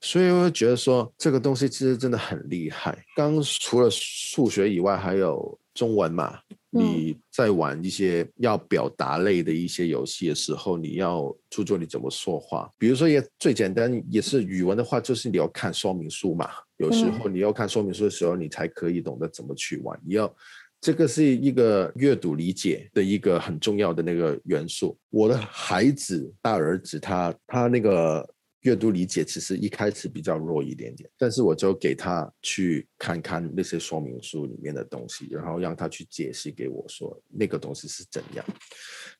[0.00, 2.96] 所以我觉得说这个东西其实真的很厉害。
[3.16, 6.38] 刚除了数学以外，还有中文嘛。
[6.70, 12.70] 你在玩一些要表达类的一些游戏的时候，你要注重你怎么说话。
[12.76, 16.50] 比如说，也最简单也是语文的话，就是你要看说明书嘛。
[16.76, 19.98] 有时候你要看说明书的时候，你才可以懂得怎么去玩。
[20.06, 20.30] 你要
[20.78, 24.94] 这个是一个阅读理解的一个很重要的那个元素。
[25.08, 28.28] 我的孩子大儿子他他那个。
[28.62, 38.44] 阅读理解其实一开始比较弱一点点，但是我就给他去看看那些说明书里面的东西，然后让他去解释给我说那个东西是怎样。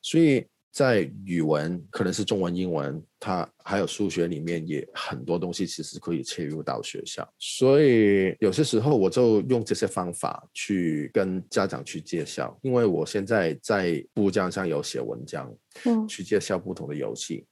[0.01, 7.27] 所以在语文，可能是中文、英文，他还有数学里面也很多东西其实可以切入到学校。
[7.39, 15.51] 所以有些时候我就用这些方法去跟家长去介绍，因为我现在在布江上有写文章，
[15.85, 17.45] 嗯，去介绍不同的游戏。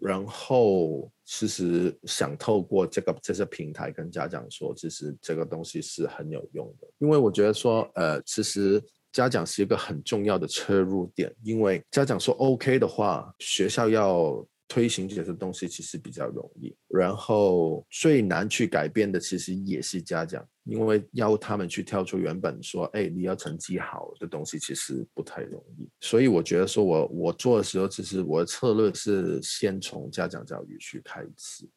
[0.00, 6.88] 然后，其实想透过这个这些平台跟家长说，其实这个东西是很有用的。
[6.98, 14.44] 因为我觉得说，呃，其实家长是一个很重要的切入点，因为家长说 OK 的话，学校要。
[14.70, 25.90] 推行这些东西其实比较容易，然后最难去改变的其实也是家长，因为要他们去跳出原本说，哎，你要成绩好的东西，其实不太容易。
[26.00, 31.68] 所以我觉得说我我做的时候，其实我的策略是先从家长教育去开始，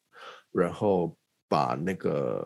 [0.51, 1.17] 然后。
[1.49, 2.43] 把那个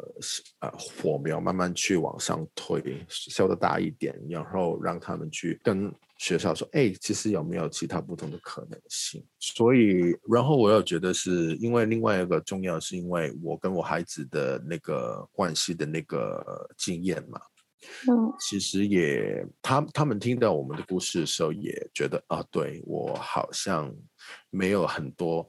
[0.59, 9.25] 呃火苗慢慢去往上推，烧得大一点，然后让他们去跟学校说，哎，其实有没有其他不同的可能性？
[9.39, 17.39] 所以，然后我又觉得是因为另外一个重要，是因为我跟我孩子的那个关系的那个经验嘛。
[18.09, 23.95] 嗯，其实也他他们听到我们的故事的时候，也觉得啊，对，我好像
[24.49, 25.47] 没有很多。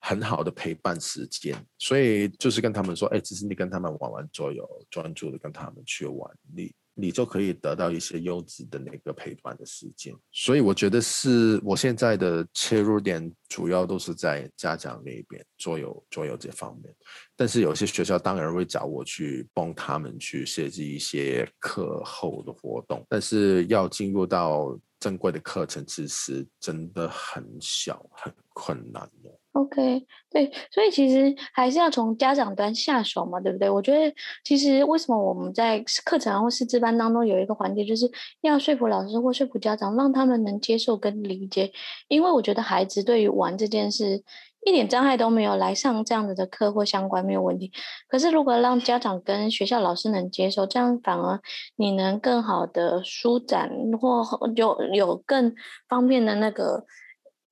[0.00, 10.12] 很好的陪伴时间，所以就是跟他们说，哎，其实你跟他们玩玩桌游，专注的跟他们去玩，你你就可以得到一些优质的那个陪伴的时间。
[10.32, 16.92] 所以我觉得是我现在的切入点，主要都是在家长那边桌游桌游这方面。
[17.36, 29.37] 但是有些学校当然会找我去帮他们去设计一些课后的活动，但是要进入到正规的课程，其实真的很小，很困难的。
[29.58, 33.68] OK，对，所以其实还是要从家长端下手嘛，对不对？
[33.68, 38.08] 我觉得其实为什么我们在课程或师资班当中有一个环节，就是
[38.40, 41.72] 要说服老师或说服家长，让他们能接受跟理解。
[42.06, 44.22] 因为我觉得孩子对于玩这件事
[44.64, 47.72] 一点障碍都没有，来上这样子的课或相关没有问题。
[48.06, 51.40] 可是如果让家长跟学校老师能接受，这样反而
[51.74, 53.68] 你能更好的舒展
[54.00, 54.22] 或
[54.54, 55.52] 有有更
[55.88, 56.84] 方便的那个。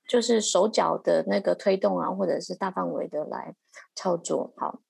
[0.09, 3.55] 就是手脚的那个推动啊，或者是大范围的来
[3.95, 4.53] 操作。
[4.57, 4.81] 好，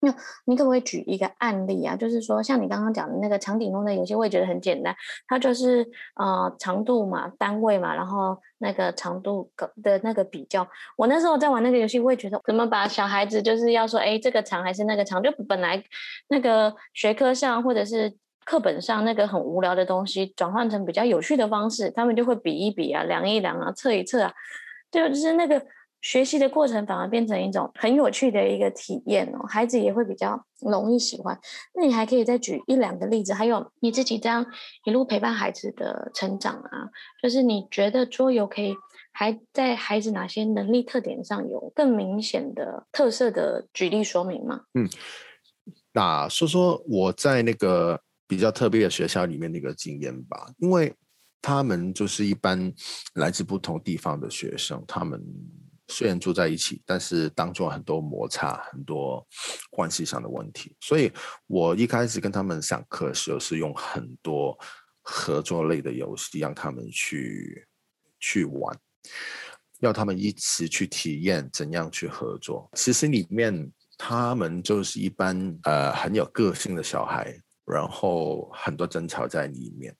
[0.00, 1.96] 那你可不可以举一个案例啊？
[1.96, 4.94] 就是说，像你刚刚讲的那个长颈鹿的游戏，我也觉得很简单。
[5.26, 9.50] 它就是呃长度嘛，单位嘛，然后那个长度
[9.82, 10.66] 的那个比较。
[10.96, 15.22] 我那时候在玩那个游戏，我也觉得怎么把小孩子就是要说，哎，这个长还是那个长？
[15.22, 15.82] 就本来
[16.28, 18.16] 那个学科上或者是。
[18.46, 24.32] 课本上那个很无聊的东西，转换成比较有趣的方式，他们就会比一比啊，量一量啊，测一测啊，
[24.88, 25.60] 对，就是那个
[26.00, 31.36] 学习的过程反而变成一种很有趣的一个体验哦，孩子也会比较容易喜欢。
[31.74, 34.46] 那你还可以再举一两个例子，还有你自己这样
[34.84, 36.88] 一路陪伴孩子的成长啊，
[37.20, 38.76] 就是你觉得桌游可以
[39.10, 44.60] 还在孩子哪些能力特点上有更明显的特色的举例说明吗？
[44.74, 44.88] 嗯，
[45.92, 48.00] 那说说我在那个。
[48.26, 50.92] 比较特别的学校里面那个经验吧，因为
[51.40, 52.72] 他们就是一般
[53.14, 55.22] 来自不同地方的学生，他们
[55.88, 59.24] 虽然住在一起，但是当中很多摩擦，很多
[59.70, 60.74] 关系上的问题。
[60.80, 61.12] 所以
[61.46, 64.58] 我一开始跟他们上课的时候，是用很多
[65.02, 67.64] 合作类的游戏让他们去
[68.18, 68.76] 去玩，
[69.78, 72.68] 要他们一起去体验怎样去合作。
[72.72, 77.40] 其实里面他们就是一般呃很有个性的小孩。
[77.66, 79.94] 然后很多争吵在里面，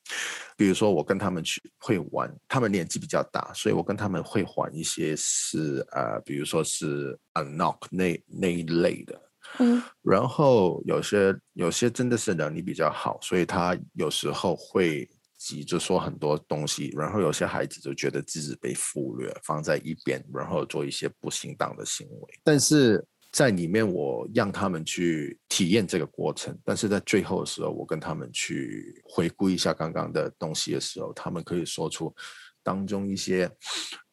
[0.57, 9.21] 比如说我跟他们去会玩，他们年纪比较大，所以我跟他们会玩一些是呃，比如说是 unknock 那那一类的，
[9.59, 22.41] 嗯，然后有些有些真的是能力比较好，所以他有时候会急着说很多东西，然后有些孩子就觉得自己被忽略，放在一边，然后做一些不适当的行为。
[22.45, 23.05] 但是
[23.37, 32.15] 在里面，我让他们去体验这个过程，但是在最后的时候，我跟他们去回顾一下刚刚的东西的时候，他们可以说出
[32.63, 33.51] 当中一些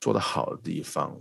[0.01, 1.17] 做得好的地方。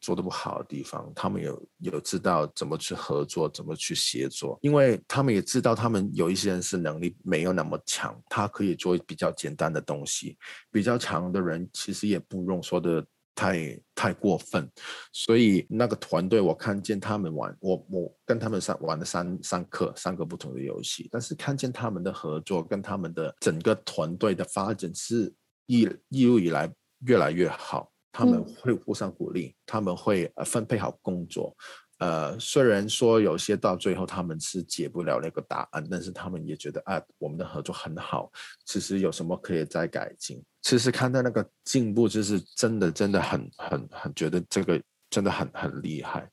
[0.00, 10.38] 做得不好的地方，他们有有知道怎么去合作，怎么去协作，因为他们也知道，他们有一些人是能力没有那么强，他可以做比较简单的东西，
[10.70, 13.04] 比较强的人其实也不用说的
[13.38, 14.68] 太太过分，
[15.12, 25.32] 所以那个团队我看见他们玩，我我跟他们三玩了三三课，三个不同的游戏，但是看见他们的合作跟他们的整个团队的发展是
[25.66, 26.68] 一一路以来
[27.06, 27.92] 越来越好。
[28.10, 31.56] 他们会互相鼓励，他们会呃分配好工作，
[31.98, 38.30] 呃，虽然说有些到最后他们是解不了那个答案，但是他们也觉得啊，我们的合作很好，
[38.64, 40.42] 其实有什么可以再改进。
[40.62, 44.80] 其实看到那个进步，就是真的真的很很很觉得这个
[45.10, 46.28] 真的很很厉害。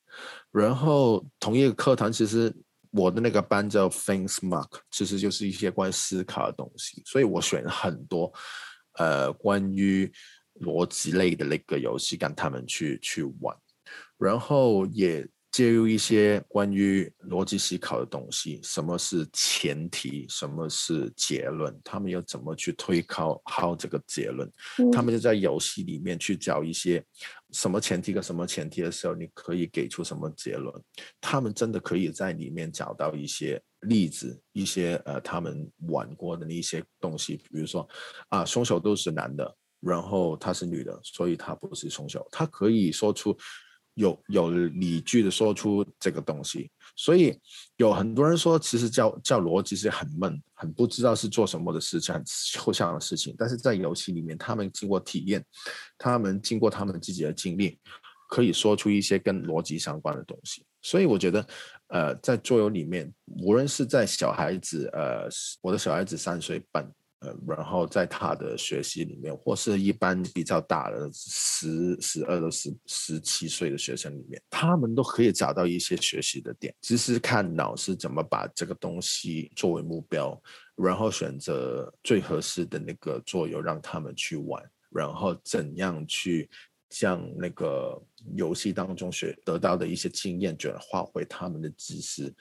[0.52, 2.54] 然后同一个课堂，其实
[2.92, 8.32] 我的那个班叫 Think Smart，其实就是一些关于思考的东西，所以我选了很多
[8.98, 10.12] 呃关于。
[10.62, 13.54] 逻辑类的那个游戏，跟他们去去玩，
[14.18, 18.60] 然后也介入一些关于逻辑思考的东西。
[18.62, 20.26] 什么是前提？
[20.28, 21.74] 什么是结论？
[21.82, 24.52] 他们要怎么去推敲好这个结论？
[24.80, 27.02] 嗯、他们就在游戏里面去找一些
[27.54, 30.76] 什么前提跟什么前提的时候，你可以给出什么结论？
[31.22, 37.88] 他们真的可以在里面找到一些例子，一些呃他们玩过的那些东西，比如说
[38.28, 39.56] 啊，凶手都是男的。
[39.82, 42.28] 然后她是女的，所以她不是凶手。
[42.32, 43.38] 她可以说出
[43.96, 46.70] 有有理据的说出这个东西。
[46.98, 47.38] 所以
[47.76, 53.36] 有很多人说，其实叫叫逻辑是很闷，很不知道是做什么的事情，很抽象的事情。
[53.38, 55.44] 但是在游戏里面，他们经过体验，
[55.98, 57.78] 他们经过他们自己的经历，
[58.30, 60.66] 可以说出一些跟逻辑相关的东西。
[60.82, 61.48] 所以我觉得，
[61.88, 65.28] 呃，在桌游里面，无论是在小孩子，呃，
[65.62, 66.90] 我的小孩子三岁半。
[67.48, 80.42] 然后在他的学习里面，或是一般比较大的十、十二到十、十七岁的学生里面，他们都可以找到一些学习的点，只是看老师怎么把这个东西作为目标，
[80.76, 86.50] 然后选择最合适的那个作用让他们去玩，然后怎样去。
[86.92, 88.02] 像那个
[88.36, 92.34] 游戏当中学得到的一些经验，转化回他们的知识，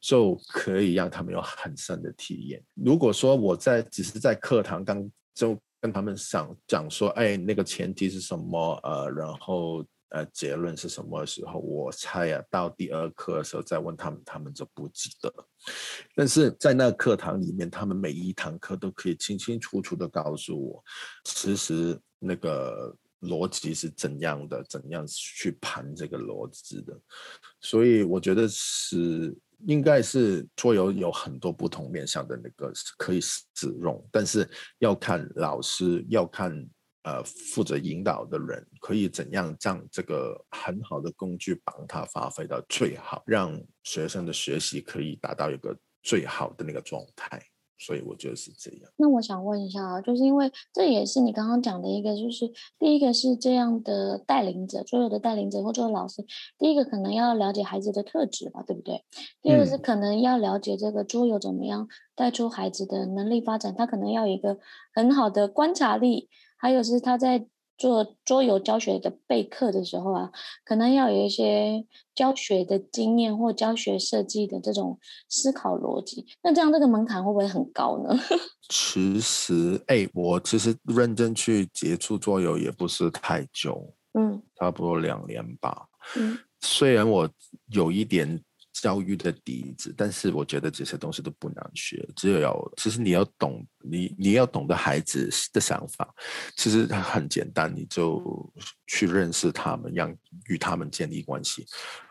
[0.00, 2.62] 就可以让他们有很深的体验。
[2.74, 8.80] 如果说我在只是在课堂刚就跟他们想讲说，哎，那个前提是什么？
[8.82, 15.32] 呃，然后呃结论是什么的时候，我猜啊，到第二课的时候再问他们，他们就不记得。
[16.14, 20.82] 但是在那个课堂里面，他们每一堂课都可以清清楚楚的告诉我，
[21.24, 22.96] 其实那个。
[23.20, 24.62] 逻辑是怎样的？
[24.68, 26.98] 怎样去盘这个逻辑的？
[27.60, 33.42] 所以我觉得是应该是桌游有很多不同面向的那个可以使
[33.82, 36.52] 用，但是要看老师，要看
[37.02, 47.42] 呃负责引导的人可以怎样将这个很好的工具帮他发挥到最好，让学生的学习可以达到一个最好的那个状态。
[47.78, 48.90] 所以我觉得是这样。
[48.96, 56.24] 那我想问一下啊，就是因为这也是你刚刚讲的一个，就是第一个是这样的带领者，所有的带领者或者老师，
[56.58, 59.04] 第一个可能要了解孩子的特质吧，对不对？
[59.40, 64.58] 第二个是可能要了解这个桌游怎么样带出孩子的能力发展，他可能要有一个
[64.92, 67.46] 很好的观察力，还有是他在。
[67.78, 70.30] 做桌游教学的备课的时候啊，
[70.64, 76.26] 可能要有一些教学的经验或教学设计的这种思考逻辑。
[76.42, 78.14] 那这样这个门槛会不会很高呢？
[78.68, 85.86] 其实，哎，我其实认真去接触桌游也不是太久，嗯，差不多两年吧。
[86.16, 87.30] 嗯，虽然我
[87.70, 88.42] 有一点。
[88.80, 96.14] 教育的底子，但是我觉得这些东西都不难学，只有要，其实你要懂，你你要懂得孩子的想法，
[96.56, 98.52] 其实很简单，你就
[98.86, 100.14] 去认识他们，让
[100.46, 101.66] 与他们建立关系。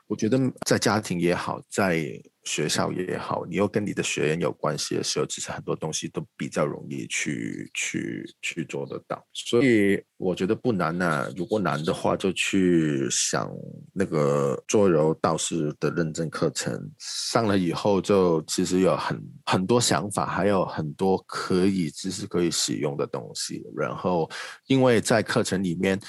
[0.08, 2.02] 我觉得在家庭也好，在
[2.48, 9.22] 学校也好，你又跟你的学员有关系的时候，其实很多东西都比较容易去去去做得到。
[9.34, 13.52] 所以我觉得不难啊，如果难的话，就去想
[13.94, 23.62] 那个桌游道士的认证课程，上了以后就其实有很很多想法，还有很多可以知识可以使用的东西。
[23.76, 24.30] 然后
[24.68, 26.00] 因为在课程里面，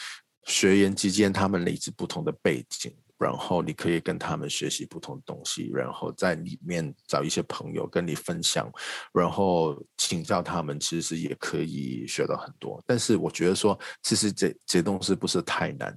[0.44, 2.94] 学员之间他们来自不同的背景。
[3.18, 8.70] 然后你可以跟他们学习不同的东西，然后在里面找一些朋友跟你分享，
[9.12, 12.82] 然后请教他们，其实也可以学到很多。
[12.86, 15.94] 但是我觉得说，其实这这东西不是太难，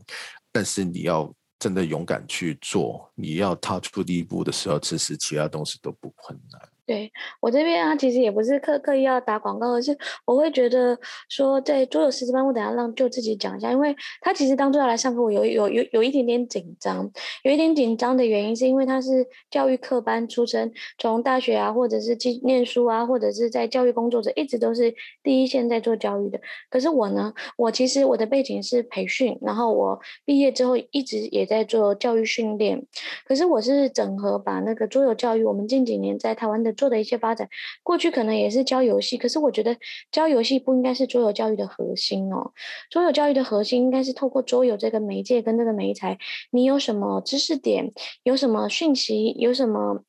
[0.51, 6.61] 但是你要真的勇敢去做，你要踏出第一步的时候，其实其他东西都不困难。
[6.91, 10.97] 对我这边啊，其实也不是刻刻意要打广告，而是我会觉得
[11.29, 17.09] 说，在桌游师资班，我等下让就自己讲一下，因为他其实当初要来上课，我有有有有一点点紧张，
[17.43, 26.37] 有一点紧张的原因是因为他是教育科班出身，从大学啊，或者是去念书啊，或者是在教育工作者，一直都是第一线在做教育的。
[26.69, 32.85] 可是我呢，我其实我的背景是培训，然后我毕业之后一直也在做教育训练，
[33.25, 36.75] 可是我是整合把那个桌游教育，我们近几年在台湾的。
[36.81, 37.47] 做的一些发展，
[37.83, 39.77] 过去可能也是教游戏，可是我觉得
[40.11, 42.53] 教游戏不应该是桌游教育的核心哦。
[42.89, 46.17] 桌游教育的核心应该是透过桌游这个媒介跟这个媒材，
[46.49, 47.91] 你有什么知识点，
[48.23, 50.03] 有什么讯息，有什么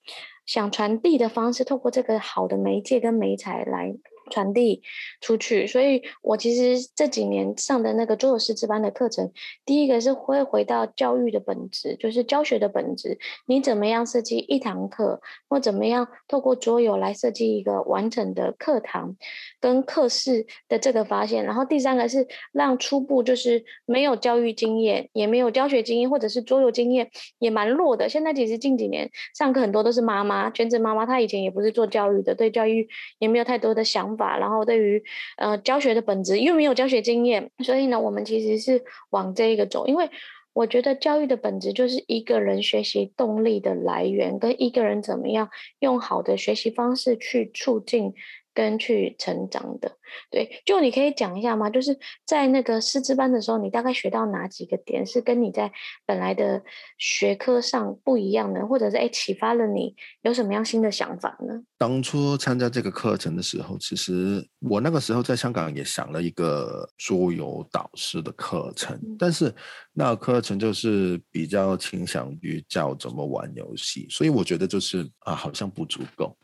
[0.47, 3.95] 想传递的方式，透过这个好的媒介跟媒材来。
[4.33, 4.83] 传递
[5.21, 9.31] 出去，所以我其实这几年上的那个桌游师资班的课程，
[9.67, 13.19] 第一个是会回到教育的本质，就是教学的本质。
[13.47, 19.15] 你怎么样设计一堂课，或怎么样透过桌游来设计一个完整的课堂
[19.61, 21.45] 跟课室的这个发现。
[21.45, 28.09] 然后第三个是让初步就是没有教育经验，也没有教学经验，或者是桌游经验也蛮弱的。
[28.09, 34.22] 现在其实近几年上课很多都是妈妈，全职妈妈，她以前也不是做教育的，对教育也没有太多的想法。
[34.39, 35.03] 然后对于
[35.37, 39.87] 呃教学的本质，因为没有教学经验，所以呢，我们其实是往这一个走。
[39.87, 40.09] 因为
[40.53, 45.49] 我觉得教育的本质就是一个人学习动力的来源，跟一个人怎么样
[45.79, 48.13] 用好的学习方式去促进。
[48.55, 49.91] 跟去成长的，
[50.31, 51.71] 对，就你可以讲一下吗？
[51.71, 55.73] 就是在那个师资班的时候，你大概学到哪几个点是跟你在
[56.05, 56.63] 本来的
[56.99, 61.63] 学科上不一样的，或者是哎启发了你有什么样新的想法呢？
[61.79, 69.53] 当初参加这个课程的时候，其实我那个时候在香港也想了一个桌游导师的课程，嗯、但是
[69.93, 76.37] 那个课程就是比较倾向于教怎么玩游戏，所以我觉得就是啊，好像不足够。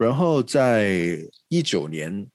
[0.00, 2.26] 然后在一九年，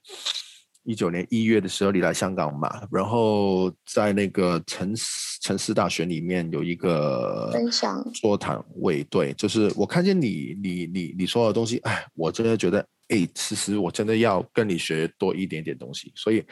[0.84, 2.70] 一九年一月的时候，你来香港嘛？
[2.92, 4.94] 然后在那个城
[5.42, 16.44] 城市大学里面有一个分享座谈会，对，就是我看见你你你你说的东西，哎，我真的觉得，哎，其实我真的要跟你学多一点点东西，所以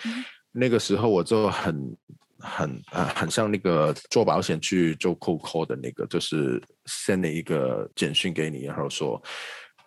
[0.50, 1.96] 那个时候我就很
[2.40, 9.22] 很啊，很像那个做保险去做 cold call 的那个，就是 send 了一个简讯给你，然后说。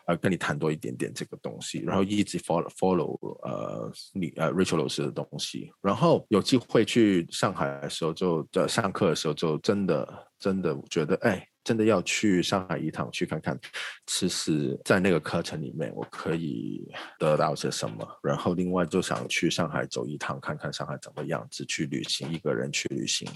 [0.07, 13.59] 呃，跟你谈多一点点这个东西，然后一直 follow follow 呃你呃 Rachel 老师的东西，然后有机会去上海的时候就，就在上课的时候就真的真的觉得，哎，真的要去上海一趟去看看，
[14.05, 16.87] 其实在那个课程里面我可以
[17.19, 23.27] 得到些什么，然后另外就想去上海走一趟，看看上海怎么样子去旅行，一个人去旅行，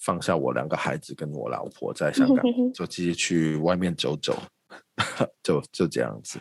[0.00, 2.44] 放下我两个孩子跟我老婆在香港，
[2.74, 4.36] 就继续去外面走走。
[5.42, 6.38] 就就这样子，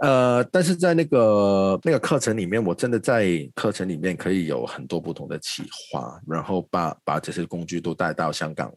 [0.00, 8.72] 呃，但是在那个那个课程里面，我真的在课程里面可以有很多不同的企划，然后把把这些工具都带到香港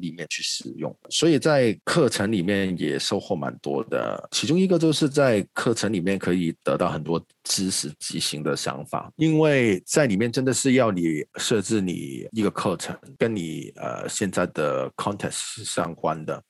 [0.00, 4.28] 里面去使用，所以在课程里面也收获蛮多的。
[4.30, 16.42] 其中一个就是在课程里面可以得到很多知识即行的想法，因为在里面真的是要你设置你一个课程，跟你呃现在的 context 相关的，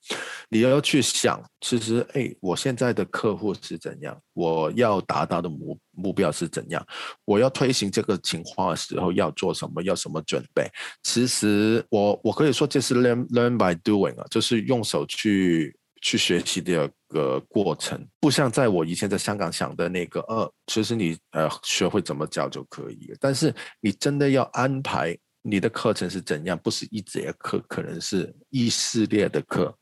[0.49, 6.85] 你要去想，其实哎，我现在的客户是怎样，我要达到的目目标是怎样，
[7.25, 10.69] 我要推行这个情况的时候要做什么，要什么准备。
[11.03, 15.75] 其实我我可以说这是 learn learn by doing 啊，就是用手去。
[16.03, 23.15] 去学习的个过程，不像在我以前在香港想的那个，呃，其实你呃学会怎么教就可以。
[23.21, 29.73] 但是你真的要安排你的课程是怎样，不是一节课，可能是一系列的课，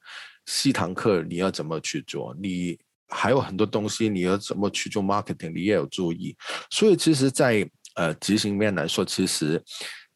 [0.46, 2.36] 四堂课你要怎么去做？
[2.40, 6.38] 你还有很多东西你要怎么去做 marketing，你也有注意。
[6.70, 9.60] 所以其实在，在呃执行面来说，其实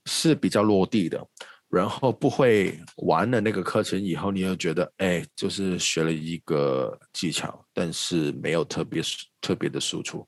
[0.05, 1.27] 是比较落地的。
[1.69, 9.01] 然后不会玩了那个课程以后，你又觉得哎，就是学了一个技巧，但是没有特别
[9.41, 10.25] 特别的输出。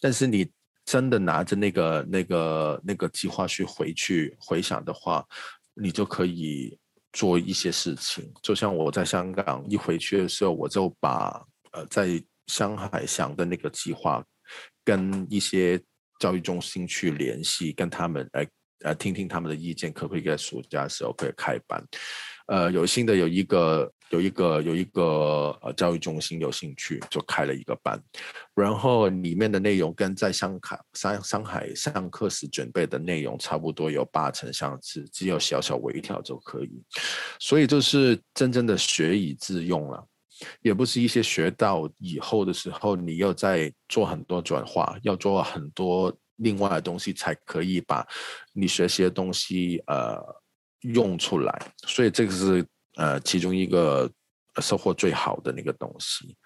[0.00, 0.50] 但是你
[0.84, 5.24] 真的拿着那个那个那个计划去回去回想的话，
[5.74, 6.76] 你就可以
[7.12, 8.30] 做一些事情。
[8.42, 14.22] 就像我在香港一回去的时候，我就把呃在上海想的那个计划，
[14.84, 15.80] 跟一些
[16.18, 18.46] 教育中心去联系，跟他们来。
[18.82, 21.84] 呃，听听他们的意见，可不可以在暑假时候可以开班？
[22.46, 28.02] 呃，有新的有一个有一个有一个呃教育中心有兴趣，就开了一个班，
[28.54, 36.82] 然后里面的内容跟在上海上上海上课时准备的内容差不多，有八成相似，只有小小微调就可以，
[37.38, 40.04] 所以就是真正的学以致用了。
[40.62, 48.06] 也不是一些学到以后的时候，你又在做很多转化，要做很多另外的东西，才可以把
[48.52, 50.18] 你学习的东西呃
[50.80, 51.72] 用出来。
[51.86, 52.66] 所以这个是
[52.96, 54.10] 呃其中一个
[54.60, 56.36] 收获最好的那个东西。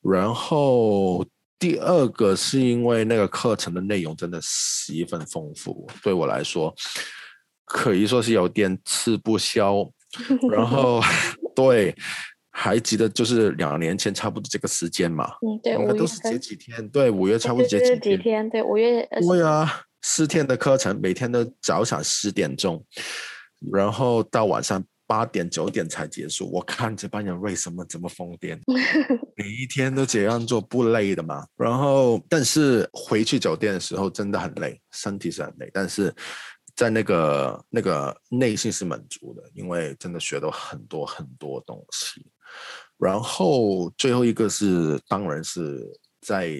[0.00, 1.24] 然后
[1.58, 6.74] 第二个是因为那个课程的内容真的十分丰富，对我来说
[7.64, 9.88] 可以说是有点吃不消。
[10.50, 11.00] 然后
[11.54, 11.94] 对。
[12.54, 22.84] 还记得就是两年前差不多这个时间嘛，嗯，对，我们都是这几天，对，五月差不多这几天，几天，对，五月，对啊，四天的课程，每天都早上十点钟，
[23.72, 26.50] 然后到晚上八点九点才结束。
[26.52, 28.58] 我看这帮人为什么这么疯癫，
[29.34, 31.46] 每一天都这样做不累的嘛？
[31.56, 36.14] 然后，但是回去酒店的时候真的很累，身体是很累，但是。
[36.74, 42.24] 在那个那个内心是满足的，因为真的学到很多很多东西。
[42.98, 45.80] 然后最后一个是，当然是
[46.20, 46.50] 在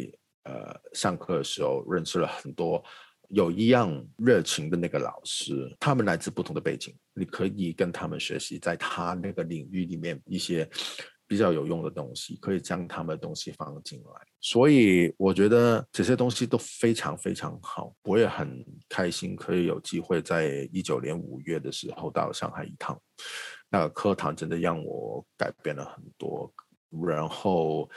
[0.44, 2.82] 呃上课的时候认识了很多
[3.28, 10.68] 有一样热情的那个老师，他们来自不同的背景，你可以跟他们学习，在他那个领域里面一些。
[11.28, 17.94] 比较有用的东西，可以将他们的东西放进来，所以我觉得这些东西都非常非常好。
[18.02, 23.00] 我也很开心可以有机会在一九年五月的时候到上海一趟，
[23.72, 26.52] 那个课堂真的让我改变了很多，
[27.08, 27.88] 然后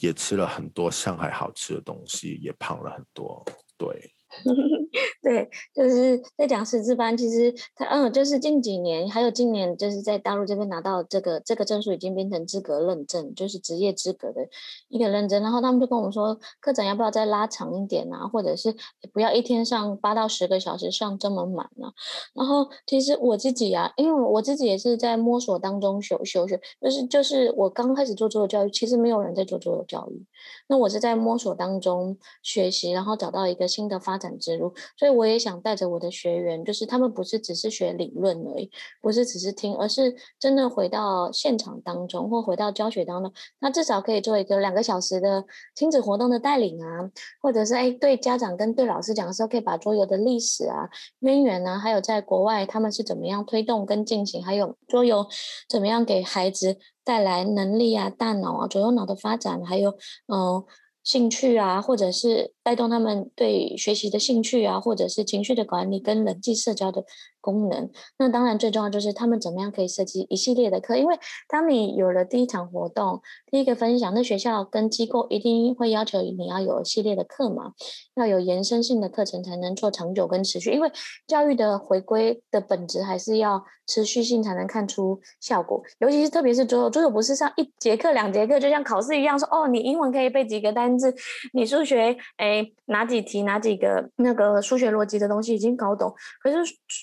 [0.00, 3.42] 也吃了很多上海好吃的东西，也胖了很多。
[3.78, 4.12] 对。
[5.22, 14.48] 对，就是在讲师资班，其实他嗯，就是近几年还有今年，就是在大陆这边拿到这个这个证书，已经变成资格认证，就是职业资格的
[14.88, 15.42] 一个认证。
[15.42, 18.28] 然后他们就跟我们说，课程要不要再拉长一点啊？
[18.28, 18.74] 或者是
[19.12, 21.88] 不要一天上八到十个小时上这么满呢、
[22.32, 30.24] 然后其实我自己啊，因为我自己也是在摸索当中修修学，就是就是我刚开始做做教育，其实没有人在做做教育，
[30.68, 35.14] 那我是在摸索当中学习，然后找到一个新的发展之路，所以。
[35.14, 38.68] 我也想带着我的学员，就是他们不是只是学理论而已，
[39.00, 45.44] 不是只是听，而是真的回到现场当中，或回到教学当中，那至少可以做一个两个小时的
[45.76, 47.08] 亲子活动的带领啊，
[47.40, 55.24] 或者是哎对家长跟对老师讲的时候，可以把桌游的历史啊、渊源啊，还有在国外他们是怎么样推动跟进行，还有桌游
[55.68, 59.90] 怎么样给孩子带来能力啊、大脑啊、左右脑的发展，还有
[60.26, 60.64] 嗯。
[61.04, 67.04] 兴趣啊，或者是带动他们对学习的兴趣啊，或者是情绪的管理跟人际社交的
[67.44, 67.90] 功能。
[68.16, 73.20] 那当然最重要就是他们怎么样可以设计一系列的课，因为当你有了第一场活动、
[73.50, 77.72] 第一个分享，那学校跟机构一定会要求你要有系列的课嘛，
[78.14, 80.70] 要有延伸性的课程才能做长久跟持续。
[80.70, 80.90] 因为
[81.26, 90.94] 教育的回归的本质还是要持续性才能看出效果，尤其是特别是桌游，桌游不是上一节课、两节课，就像考试一样说哦，你英文可以背几个单。
[90.96, 91.12] 字，
[91.52, 96.58] 你数学哎，哪几题哪几个那个数学逻辑的东西已经搞懂，可是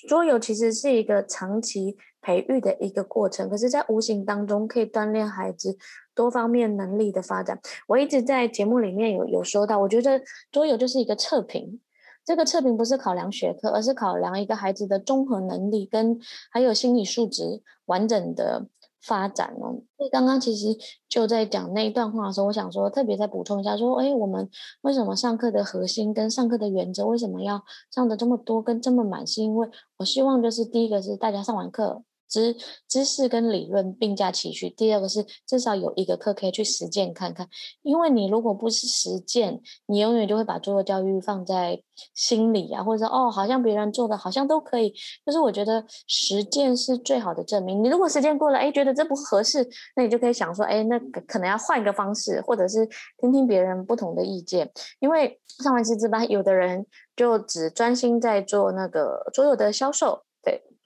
[0.08, 5.76] 桌游其实是一个长期培育的一个过程，可是，在无形当中可以锻炼孩子
[6.14, 7.58] 多方面能力的发展。
[7.86, 10.20] 我一直在节目里面有有说到，我觉得
[10.50, 11.80] 桌游就是一个测评，
[12.24, 16.18] 这个测评不是考量学科，而是考量一个孩子的综合能力跟
[16.50, 18.66] 还有心理素质完整的。
[19.02, 20.66] 发展哦，所以刚刚其实
[21.08, 24.48] 就在讲那一段话的时候，我想说特别再补充一下，说，哎，我们
[24.82, 29.26] 为什么上课的核心跟上课的原则为什么要上的这么多跟这么满？
[29.26, 32.02] 是因为我希望就是第一个是大家上完课。
[32.32, 32.56] 知
[32.88, 34.70] 知识跟理论并驾齐驱。
[34.70, 37.46] 第二个是至少有一个课可以去实践看看，
[37.82, 41.82] 因为你如果不是实践，你永远就会把做教育放在
[42.14, 44.94] 心里啊，或者说哦，好像别人做的好像都可以。
[45.26, 47.84] 就是我觉得实践是最好的证明。
[47.84, 54.70] 你如果实践过了，哎，觉得这不合适，那你就可以想说，哎，那可能要换一个方式，或者是听听别人不同的意见。
[55.00, 60.22] 因为上完师资班，有的人就只专心在做那个桌游的销售。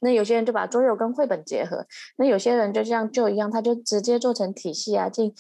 [0.06, 1.84] 那有些人就把桌游跟绘本结合，
[2.16, 5.34] 那有些人就像就一样，他就直接做成体系啊，进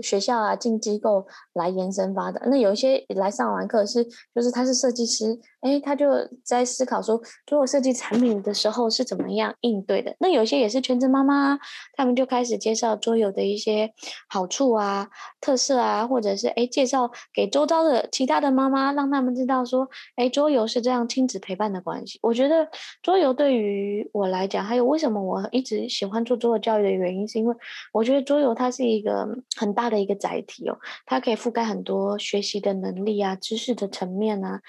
[0.00, 2.42] 学校啊，进机构来延伸发展。
[2.46, 4.02] 那有一些来上完课是，
[4.34, 6.06] 就是他是设计师，哎，他就
[6.42, 10.16] 在思考说，做设计产品的时候是怎么样应对的。
[10.18, 11.58] 那有些也是全职妈妈，
[11.94, 13.92] 他们就开始介绍桌游的一些
[14.30, 15.10] 好处啊、
[15.42, 19.86] 特色啊，或者是哎介绍给周遭的其他的妈妈，让他们知道说，
[20.16, 22.18] 哎，桌游是这样亲子陪伴的关系。
[22.22, 22.66] 我觉得
[23.02, 27.54] 桌游对于我来讲，还有为什么我一直喜欢做桌游教育的原因，是因为
[27.92, 29.81] 我觉得桌游它是一个很大。
[29.82, 34.60] 大的一个载体哦，它可以覆盖很多学习的能力啊、知识的层面啊，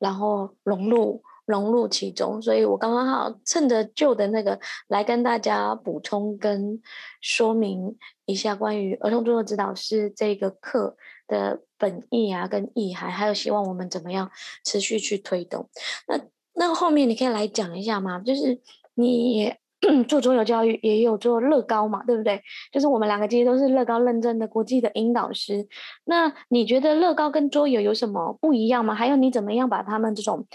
[0.00, 2.42] 然后融入融入其中。
[2.42, 6.82] 所以我刚刚好趁着旧的那个来跟大家补充跟
[7.20, 10.96] 说明一下关于儿童桌游指导师这个课
[11.28, 14.28] 的本意啊、跟意涵，还有希望我们怎么样
[14.64, 15.70] 持续去推动。
[16.08, 16.20] 那
[16.54, 18.18] 那后面你可以来讲一下吗？
[18.18, 18.60] 就是
[18.94, 19.54] 你。
[20.08, 22.42] 做桌游教育也有做乐高嘛，对不对？
[22.70, 25.66] 就是我们两个其实都是乐高认证的国际的引导师。
[26.04, 28.94] 那你觉得乐高跟桌游有什么不一样吗？
[28.94, 30.46] 还有你怎么样把他们这种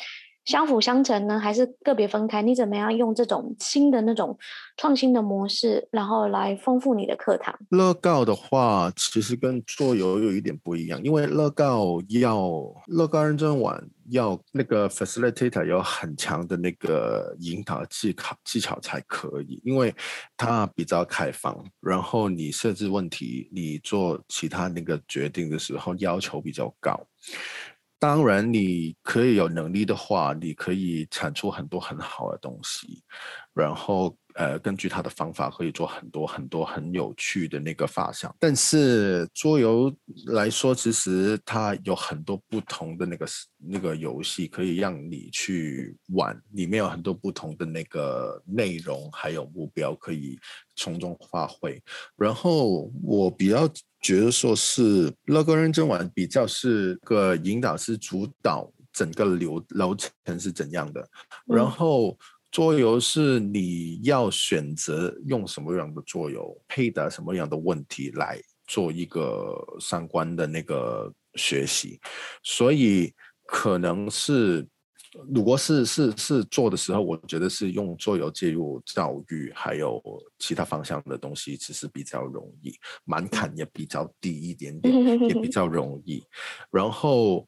[0.46, 1.40] 相辅相成呢？
[1.40, 2.42] 还是个别分开？
[2.42, 4.38] 你怎么样用这种新的那种
[4.78, 7.54] 创新的模式，然后来丰富你的课堂？
[7.70, 19.94] 乐高的话，其实跟桌游有一点不一样，因为乐高要乐高认证完，要那个 facilitator 有很强的那个引导技巧技巧才可以，因为
[20.38, 27.00] 它比较开放，然后你设置问题，你做其他那个决定的时候要求比较高。
[28.00, 33.02] 当然，你可以有能力的话，你可以产出很多很好的东西，
[33.54, 38.34] 然后呃，根据他的方法，可以做很多很多很有趣的那个发想。
[38.40, 39.94] 但是桌游
[40.28, 43.26] 来说，其实它有很多不同的那个
[43.58, 50.38] 那个游戏可以让你去玩，里面有很多不同的那个内容，还有目标可以
[50.76, 51.82] 从中发挥。
[52.16, 53.70] 然后我比较。
[54.02, 61.02] 觉得说是乐高认真玩比较是个引导师主导整个流流程是怎样的，
[61.48, 62.16] 嗯、然后
[62.56, 72.00] 桌游是你要选择用什么样的桌游，配搭什么样的问题来做一个相关的那个学习，
[72.44, 73.14] 所以
[73.46, 74.66] 可能是。
[75.34, 80.02] 如果是是是做的时候，我觉得是用桌游介入教育，还有
[80.40, 84.94] 其他方向的东西，其实比较容易，门槛也比较低一点点，
[85.28, 86.24] 也比较容易。
[86.72, 87.46] 然后，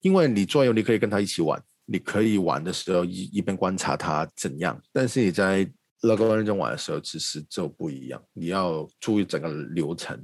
[0.00, 1.62] 因为你桌游，你可以跟他一起玩，
[1.92, 5.68] 你可以玩的时候一一边观察它怎样，但是你在
[6.02, 10.16] 乐高认真玩的时候，其实就不一样，你要注意整个流程。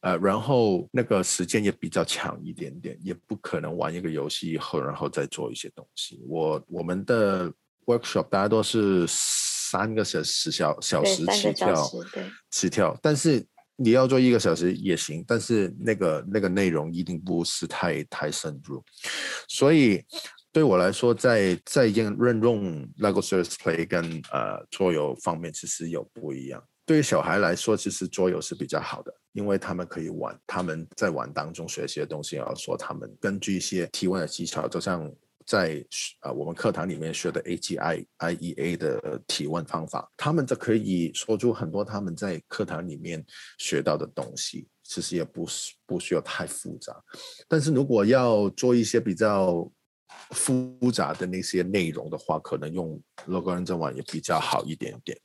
[0.00, 6.20] 呃，然后那个时间也比较长一点点，也不可能玩一个游戏以后，然后再做一些东西。
[6.26, 7.52] 我我们的
[7.86, 11.90] workshop 大家都是三个小时小小时起跳，
[12.50, 12.98] 起跳。
[13.00, 13.44] 但是
[13.76, 18.84] 你要做一个小时也行，但是那个那个内容一定不是太太深入。
[19.48, 20.04] 所以
[20.58, 24.02] 对我来说，在在应任用 LEGO Serious Play 跟
[24.32, 26.60] 呃桌游方面，其实有不一样。
[26.84, 35.08] 对于小孩来说，其实桌游是比较好的，因为他们可以玩，他们在玩当中学习的东西，要说他们根据一些提问的技巧，就像
[35.46, 35.80] 在
[36.18, 43.24] 啊我们课堂里面学的 AGI IEA 的提问方法，他们就可以说出很多他们在课堂里面
[43.58, 47.00] 学到的东西，其实也不是不需要太复杂。
[47.46, 49.70] 但是如果要做一些比较
[50.30, 55.18] 复杂的那些内容的话，可能用 Logo 认证网也比较好一点点。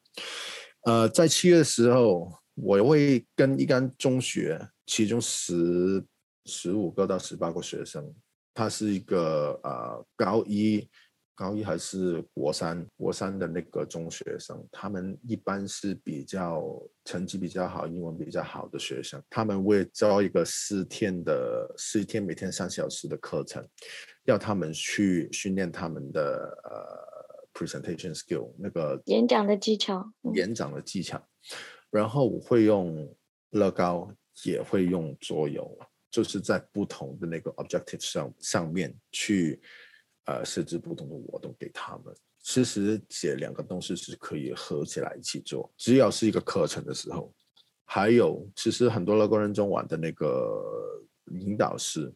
[0.86, 6.04] 呃，在七月的时候，我会跟一间中学，其中十
[6.46, 8.14] 十五个到十八个学生，
[8.54, 10.88] 他是一个呃高一，
[11.36, 16.64] 高一还是国三，国三的那个中学生，他们一般是比较
[17.06, 23.68] 成绩比较好，英文比较好的学生，他们会招一个四天的四天，每天三小时的课程，
[24.26, 26.22] 要他们去训练他们的
[26.64, 27.14] 呃。
[27.56, 31.24] presentation skill 那个演讲的技巧，演讲的技巧，
[31.92, 33.16] 然后我会用
[33.52, 34.12] 乐高，
[34.44, 35.78] 也会用桌游，
[36.10, 39.62] 就是在不同的那个 objective 上上面去
[40.26, 42.16] 呃设置不同的活动给他们。
[42.42, 47.34] 其实这两个东西是可以合起来一起做，只要是一个课程的时候。
[47.86, 51.02] 还有，其实很多乐高认证完的那个
[51.40, 52.12] 引导师，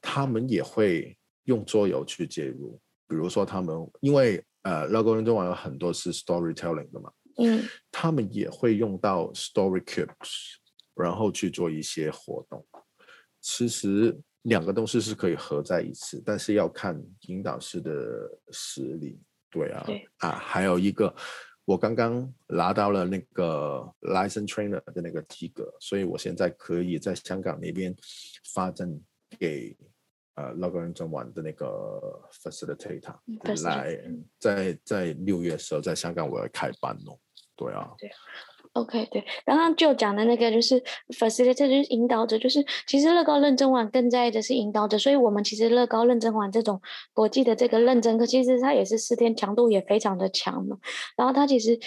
[0.00, 4.44] 他们也会用桌游去介入，比如说他们因为。
[4.62, 10.56] 呃，LEGO 认证完有很多是 storytelling 的嘛，嗯，他们也会用到 story cubes，
[10.94, 12.62] 然后去做一些活动。
[13.40, 17.92] 其实两个东西是可以合在一起，但是要看引导师的
[18.50, 19.20] 实力。
[19.50, 21.14] 对啊，对啊，还有一个
[21.64, 27.94] 我刚刚拿到了那个 license trainer 的那个资格，所以我现在可以在香港那边
[28.54, 28.88] 发展
[29.38, 29.76] 给
[30.36, 32.00] 呃乐高认证网的那个
[32.32, 33.14] facilitator
[33.64, 34.00] 来
[34.38, 37.18] 在在六月时候在香港我要开班哦。
[37.56, 37.92] 对啊。
[37.98, 38.08] 对。
[38.74, 40.80] OK，对，刚刚就讲的那个就是
[41.18, 46.80] facilitator，就是引导者，就是其实乐高认证网更在意的是引导者，所以我们其实乐高认证网这种
[47.12, 50.76] 国际的这个认证课，其实它也是四天，强度也非常的强嘛，
[51.16, 51.78] 然后它其实。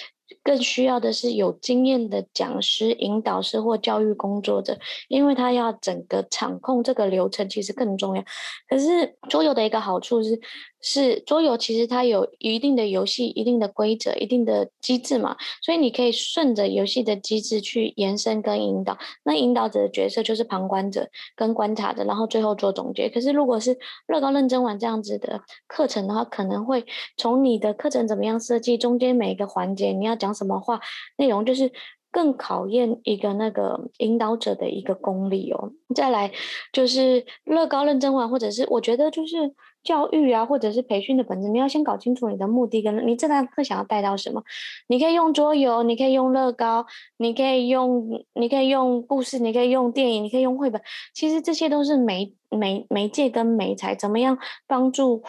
[0.43, 8.23] 更需要的是有经验的讲师、引导师或教育工作者，因为他要整个场控这个流程，其实更重要。
[8.67, 10.39] 可是桌游的一个好处是，
[10.81, 18.97] 是桌游其实它有一定的游戏、一定的规则、一定的机制嘛，所以你可以顺着游戏的机制去延伸跟引导。
[19.23, 23.09] 那引导者的角色就是旁观者跟观察者，然后最后做总结。
[23.09, 26.85] 可是如果是乐高认真玩这样子的课程的话，可能会
[27.17, 30.12] 从你的课程怎么样设计，中间每一个环节你要。
[30.15, 30.79] 讲什么话，
[31.17, 31.71] 内容就是
[32.11, 35.71] 更考验一个那个引导者的一个功力哦。
[35.95, 36.31] 再来
[36.71, 39.53] 就是乐高认证玩，或者是我觉得就是
[39.83, 44.43] 教育啊，或者是培训的本质，你要先搞清楚你的目的跟你这堂课想要带到什么。
[44.87, 46.85] 你可以用桌游，你可以用乐高，
[47.17, 50.79] 你可以用你可以用故事，你可以用电影，你可以用绘本。
[51.13, 54.37] 其实这些都是媒媒媒介跟媒材，怎么样
[54.67, 55.23] 帮助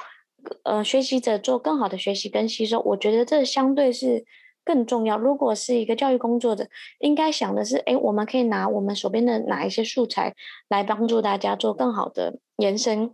[0.65, 2.79] 呃学习者做更好的学习跟吸收？
[2.81, 4.27] 我觉得这相对是。
[4.65, 6.67] 更重要，如果是一个教育工作者，
[7.01, 10.35] 应该想的是，哎，我们可以拿我们手边的哪一些素材
[10.69, 13.11] 来帮助大家做更好的延伸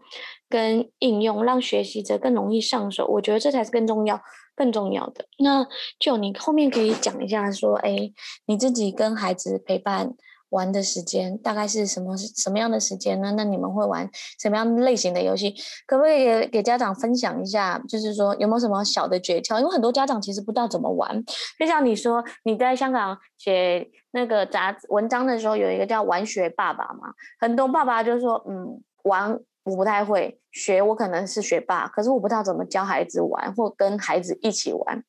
[0.48, 3.06] 跟应用，让学习者更容易上手。
[3.06, 4.20] 我觉得这才是更重要、
[4.54, 5.26] 更重要的。
[5.38, 5.66] 那
[5.98, 8.12] 就你后面可以讲一下，说，哎，
[8.46, 10.14] 你自己跟孩子陪伴。
[10.50, 13.32] 玩的时间大概是什么什么样的时间呢？
[13.36, 14.08] 那你们会玩
[14.40, 15.54] 什么样类型的游戏？
[15.86, 17.80] 可不可以给家长分享一下？
[17.88, 19.58] 就是说有没有什么小的诀窍？
[19.58, 21.24] 因为很多家长其实不知道怎么玩。
[21.58, 29.32] 就像你说你在香港写那个杂文章的时候，有一个叫“玩学爸爸”嘛，很多爸爸就说：“嗯，玩
[29.62, 35.04] 我不太会，学我可能是学霸，可是我不知道怎么教孩子玩，或跟孩子一起玩。”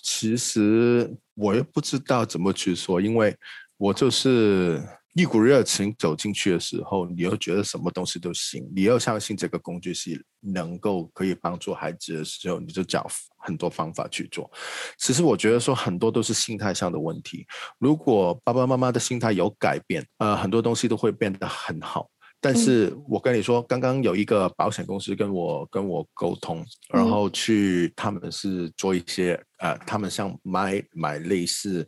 [0.00, 3.36] 其实我也不知道怎么去说，因为。
[3.76, 4.82] 我就是
[5.14, 13.06] 一股热情走进去的时候，你又觉得什么东西都行，你要相信这个工具是能够可以帮助孩子的时候，你就找
[13.38, 14.50] 很多方法去做。
[14.98, 17.46] 其实我觉得说很多都是心态上的问题。
[17.78, 22.08] 如果爸爸妈妈的心态有改变，呃，很多东西都会变得很好。
[22.46, 31.84] 但是我跟你说，刚刚有一个保险公司跟我跟我沟通，然后去他们是做一些呃，他们想买买类似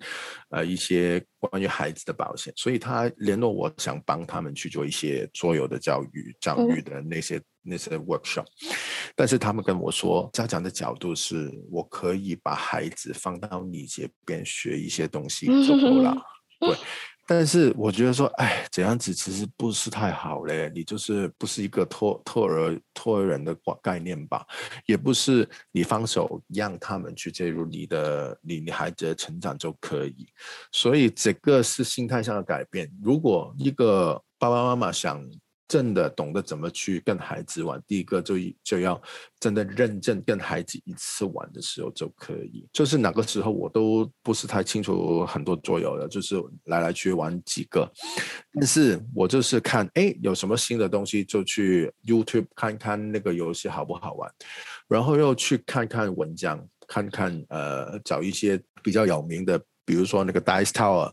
[0.51, 8.47] 呃一些关于孩子的保险，所以他联络我想帮他们去做一些桌游的教育教育的那些那些 workshop，
[9.15, 16.17] 但是他们跟我说，家长的角度是我可以把孩子放到你这边学一些东西就够了，
[16.59, 16.77] 对。
[17.29, 20.73] 但是我觉得说，哎，这样子其实不是太好嘞。
[20.75, 24.47] 你就是不是一个托托儿托儿人的概念吧？
[24.87, 30.27] 也不是你放手让他们去介入你的你你孩子的成长就可以。
[30.73, 32.91] 所以这个是心态上的改变。
[33.03, 35.23] 如果一个爸爸妈妈想。
[35.69, 39.01] 真的懂得怎么去跟孩子玩，第一个就就要
[39.39, 42.67] 真的认真跟孩子一次玩的时候就可以。
[42.73, 47.87] 就是哪个时候我都不是太清楚很多桌游的，就是来来去玩几个。
[48.55, 54.33] 但是我就是看，哎，有什么新的东西就去 YouTube 看看那个游戏好不好玩，
[54.89, 59.61] 然后又去看看文章，看看呃找一些比较有名的。
[59.85, 61.11] 比如说那个 Dice Tower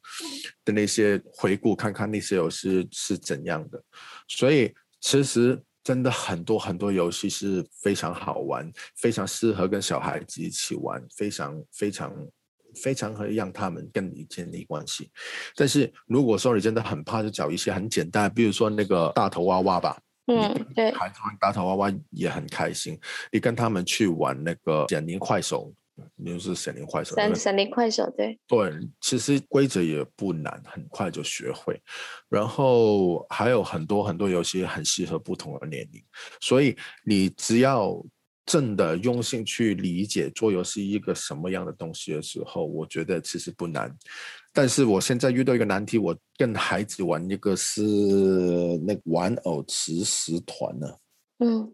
[0.65, 3.81] 的那些回顾，看看那些游戏是怎样的。
[4.27, 12.13] 所以其实真的很多很多游戏是非常好玩，非常适合跟小孩子一起玩，非常非常
[12.81, 15.11] 非常可以让他们跟你建立关系。
[15.55, 19.97] 但是如果说你真的很怕，就找一些很简单，比如说那个大头娃娃吧。
[20.27, 22.99] 嗯，对，孩子玩大头娃娃也很开心。
[23.31, 25.71] 你跟他们去玩那个闪灵快手。
[26.25, 31.81] 就是闪灵快手，闪闪灵快手，对对，其实规则也不难，很快就学会。
[32.27, 36.03] 然后还有很多很多游戏很适合不同的年龄，
[36.41, 36.75] 所以
[37.05, 38.03] 你只要
[38.45, 43.95] 真的用心去理解做游戏一个什么样的东西的时候，我觉得其实不难。
[44.51, 47.81] 但是我现在遇到一个难题，我跟孩子玩一个是
[48.85, 50.87] 那个玩偶磁石团呢，
[51.39, 51.73] 嗯，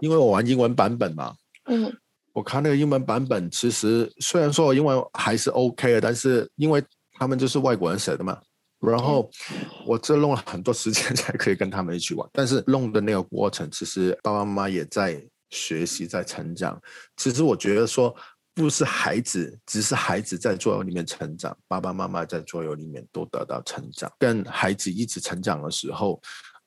[0.00, 1.34] 因为我玩英文版本嘛，
[1.66, 1.96] 嗯。
[2.32, 6.82] 我看那个英文版本，其实虽然说我英文还是 OK 的，但是因为
[7.18, 8.38] 他们就是外国人写的嘛，
[8.80, 9.30] 然后
[9.86, 12.28] 我这弄了很多时间 才可以跟他们一起玩。
[12.32, 16.80] 但是弄的那个过程，其实爸爸妈妈也在学习，在成长。
[17.16, 18.14] 其实我觉得说，
[18.54, 24.10] 不是孩子，只是孩子在桌游里面成长，爸爸妈妈在桌游里面都得到成长。
[24.18, 26.20] 跟孩子一起成长的时候，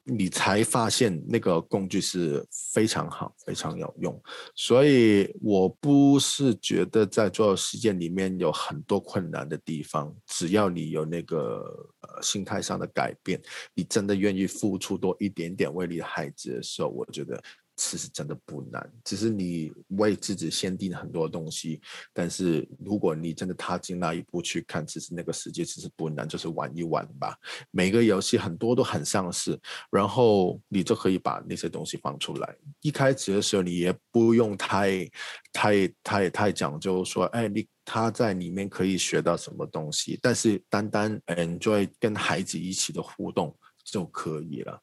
[0.05, 4.21] 你才发现那个工具是非常好、非常有用。
[4.55, 11.65] 所以我不是觉得在做实践里面有很多困难的地方，只要你有那个
[12.01, 13.41] 呃心态上的改变，
[13.73, 17.43] 你真的愿意付出多一点点为你的孩子的时候，我觉得。
[17.77, 21.81] 其实真的不难，只是你为自己限定很多东西。
[22.13, 27.37] 但是如果你真的踏进那一步去看，其实那个世界其实不难，就是玩一玩吧。
[27.71, 29.59] 每个游戏很多都很相似，
[29.91, 32.55] 然后你就可以把那些东西放出来。
[32.79, 35.05] 一开始的时候，你也不用太、
[35.51, 40.17] 太、太、太讲究说，哎，你他在里面可以学到什么东西。
[40.21, 43.53] 但是单单 enjoy 跟孩子一起的互动
[43.83, 44.81] 就可以了。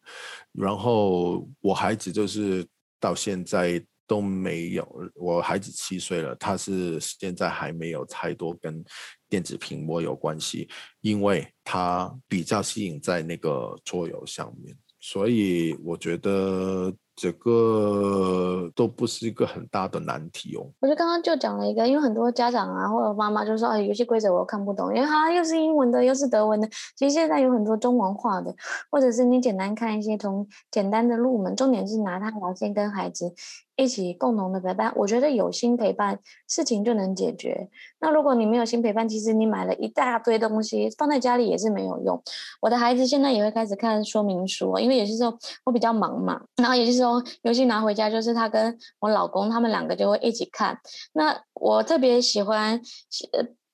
[0.53, 2.66] 然后我孩子就是。
[3.03, 4.86] 到现在都没有，
[5.16, 8.84] 我孩子七岁了，他是现在还没有太多跟
[9.28, 10.68] 电子屏幕有关系，
[11.00, 16.94] 因为他比较吸引在那个桌游上面，所以我觉得。
[17.14, 20.66] 这个都不是一个很大的难题哦。
[20.80, 28.54] 我就刚刚就讲了一个，因为很多家长啊或者妈妈就说：“哎，游戏规则我又看不懂，因为它又是英文的，又是德文的。”其实现在有很多中文化的，
[28.90, 33.34] 或者是你简单看一些从简单的入门，重点是拿它来先跟孩子。
[33.76, 36.18] 一起共同的陪伴，我觉得有心陪伴，
[36.48, 37.68] 事情就能解决。
[38.00, 42.22] 那如果你没有心陪伴，其实你买了一大堆东西放在家里也是没有用。
[42.60, 50.78] 我的孩子现在也会开始看说明书，因为有些时候我比较忙嘛，然后有些时候游戏拿回家就是他跟我老公他们两个就会一起看。
[51.12, 52.80] 那我特别喜欢。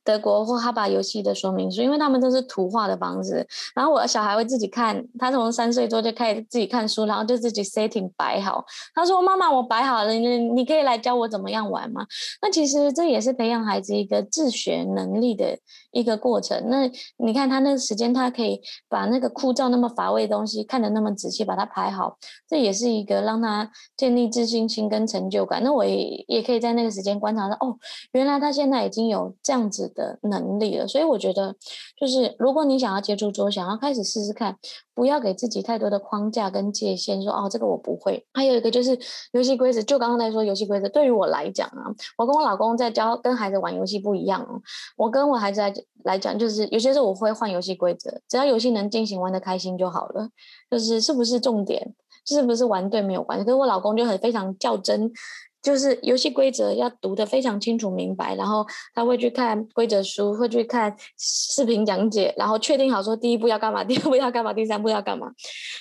[0.08, 8.64] 德国或哈巴游戏的说明书，因为他们都是图画的房子，然后我的小孩会自己看，他从三岁多就开始自己看书，然后就自己 setting 摆好。
[8.94, 12.06] 他说：“妈妈，我摆好了，你你可以来教我怎么样玩吗？”
[12.40, 15.58] 那其实这也是培养孩子一个自学能力的
[15.98, 16.68] 一个过程。
[16.68, 22.16] 那你看他那个时间，他可以把那个枯燥那么乏味的东西看得那么仔细，把它排好，
[22.48, 25.62] 这也是一个让他建立自信心跟成就感。
[25.62, 27.76] 那我也也可以在那个时间观察到，哦，
[28.12, 31.56] 原来他现在已经有这样子的能力了，所以我觉得，
[32.00, 34.56] 就是如果你想要接触桌，想要开始试试看，
[34.94, 38.24] 不要给自己太多的框架跟界限，说哦，这个我不会。
[38.32, 38.98] 还有一个就是
[39.32, 44.60] 游戏规则，就刚刚在说游戏规则，对于我来讲啊，我跟我老公在教跟孩子玩游戏不一样哦。
[44.96, 45.72] 我跟我孩子在
[46.04, 50.28] 来讲，就是有些时候我会换游戏规则，只要游戏能进行玩得开心就好了，
[50.70, 51.94] 就是是不是重点，
[52.26, 53.44] 是不是玩对没有关系。
[53.44, 55.12] 可是我老公就很非常较真。
[55.60, 58.64] 就是游戏规则要读得非常清楚明白，然后
[58.94, 65.26] 他会去看规则书，会去看视频讲解，然后确定好说第一步要干嘛，第二步要干嘛，第三步要干嘛。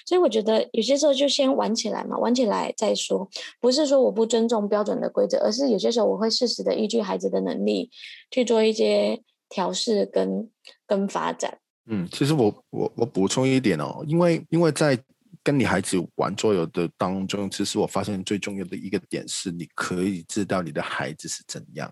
[0.08, 3.30] 所以我觉得有些时候就先玩起来嘛，玩起来再说。
[3.62, 7.92] 不是说我不尊重标准的规则，而是有些时候我会适时的依据孩子的能力
[8.32, 10.50] 去做一些调试跟
[10.86, 11.58] 跟发展。
[11.90, 14.98] 嗯，其实我我我补充一点哦，因为因为在。
[15.44, 21.90] 跟你孩子玩桌游的当中，其实我发现最重要的一个点是，你可以知道你的孩子是怎样，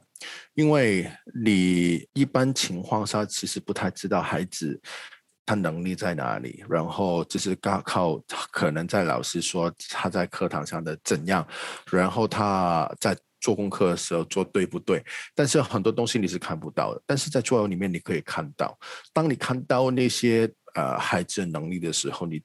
[0.55, 1.09] 因为
[1.41, 4.77] 你一般情况下其实不太知道孩子
[5.45, 11.47] 他能力在哪里，然后就是靠靠可能在老师说他在课堂上的怎样，
[11.89, 15.03] 然后他在做功课的时候做对不对，
[15.35, 18.77] 但是很多东西你是看不到的，但是在作文里面你可以看到，
[19.13, 20.51] 当你看到那些。
[20.75, 22.41] 呃，孩子的能力的时候，你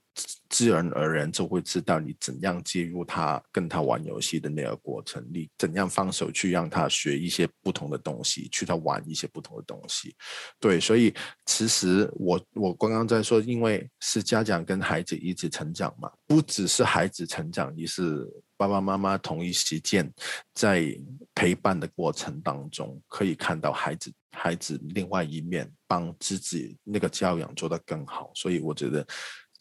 [0.49, 10.15] 自然而然就会知道你怎样介入他跟他玩游戏的那个过程，你怎样放手去让他学一些不同的东西，去他玩一些不同的东西。
[10.61, 11.13] 对，所以
[11.47, 18.25] 其实我我刚刚在说，因为是家长跟孩子一起成长嘛，不只是孩子成长，你是
[18.61, 20.13] 爸爸妈妈同一时间
[20.53, 20.95] 在
[21.35, 24.13] 陪伴的过程当中，可以看到孩子。
[24.33, 29.05] 孩子另外一面，帮自己那个教养做得更好，所以我觉得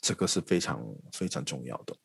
[0.02, 1.96] 这个是非常非常重要的。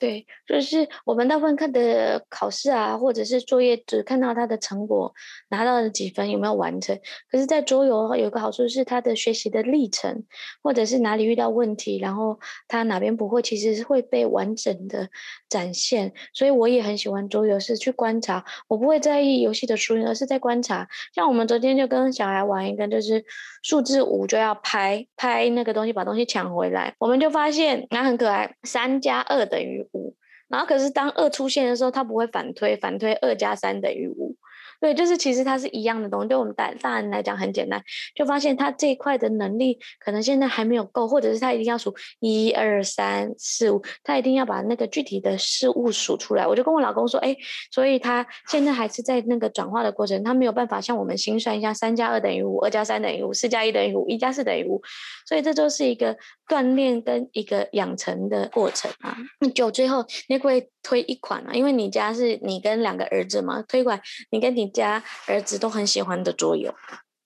[0.00, 5.12] 对，就是我们大部分看的考试啊，或者是作业，只看到他的成果
[5.50, 6.98] 拿到了几分，有没有完成。
[7.30, 10.24] 可是，在桌游有个好处是他的学习的历程，
[10.62, 15.10] 或者是哪里遇到问题，然后他哪边不会，其实是会被完整的
[15.50, 16.14] 展现。
[16.32, 18.42] 所以我也很喜欢桌游，是去观察。
[18.68, 20.88] 我不会在意游戏的输赢，而是在观察。
[21.14, 23.22] 像我们昨天就跟小孩玩一个，就是
[23.62, 26.94] 数字五就要拍拍那个东西，把东西抢回来。
[26.98, 30.14] 我们就发现，那很可爱，三加二等于五，
[30.48, 34.36] 然后可是当二出现的时候，它不会反推，反推二加三等于五，
[34.80, 37.82] 对，就是其实它是一样的东西，对我们大大人来讲很简单，
[38.14, 46.46] 就发现他这一块的能力可能现在还没有够，或者是他一定要数一二三四五，他一定要把那个具体的事物数出来。
[46.46, 47.36] 我就跟我老公说，哎，
[47.70, 54.80] 所以他现在还是在那个转化的过程，他没有办法像我们心算一下，三加二等于五，二加三等于五，四加一等于五，一加四等于五，
[55.26, 56.16] 所以这就是一个
[56.48, 59.16] 锻炼跟一个养成的过程啊。
[59.54, 64.00] 就最后你会推一款啊，因为你家是你跟两个儿子嘛，推一款
[64.30, 66.74] 你跟你家儿子都很喜欢的桌游，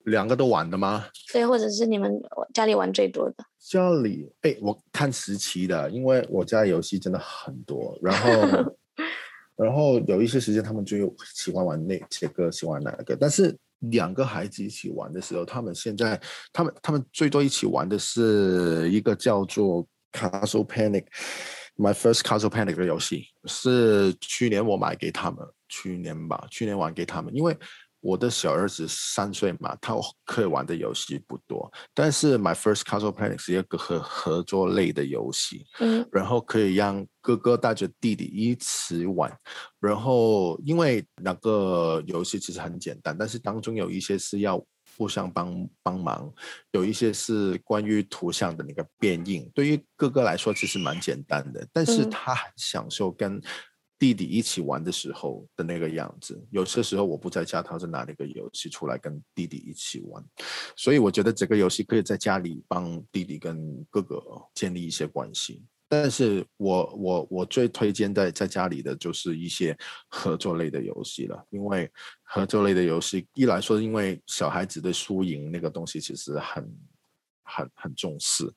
[0.05, 1.07] 两个都玩的吗？
[1.32, 2.12] 对，或者是你们
[2.52, 3.36] 家里玩最多的？
[3.59, 8.74] 家里哎，我看时期的，因为我家游戏真的很多，然后
[9.57, 13.57] 然后有一些时间他们就喜欢玩那些个，喜欢哪个，但是
[13.90, 16.20] 两个孩子一起玩的时候，他们现在
[16.52, 21.05] 他们他们最多一起玩的是一个叫做 Castle Panic。
[21.77, 27.35] My first Castle Panic 的游戏是去年我买给他们，去年吧，去年玩给他们。
[27.35, 27.57] 因为
[28.01, 29.95] 我的小儿子三岁嘛，他
[30.25, 31.72] 可以玩的游戏不多。
[31.93, 39.37] 但是 My first Castle Panic 是一个合合作类的游戏，嗯，然后可以让哥哥带着弟弟一起玩。
[39.81, 44.64] 然后因为那个游戏其实很简单，但是当中有一些是要。
[44.97, 46.32] 互相帮帮忙，
[46.72, 53.40] 有一些是关于图像的那个变应，对于哥哥来说其实蛮简单的，但是他很享受跟
[53.99, 56.47] 弟弟一起玩的时候的那个样子。
[56.51, 60.22] 有些时候我不在家，他是拿那个游戏出来跟弟弟一起玩，
[60.76, 64.20] 所以我觉得这个游戏可以在家里帮弟弟跟哥哥
[64.55, 65.64] 建立一些关系。
[66.03, 69.76] 但是我我我最推荐在在家里的就是一些
[70.09, 71.90] 合作类的游戏了，因为
[72.22, 76.68] 合作类的游戏一来说，因为小孩子对输赢那个东西其实很
[77.45, 78.53] 很很重视。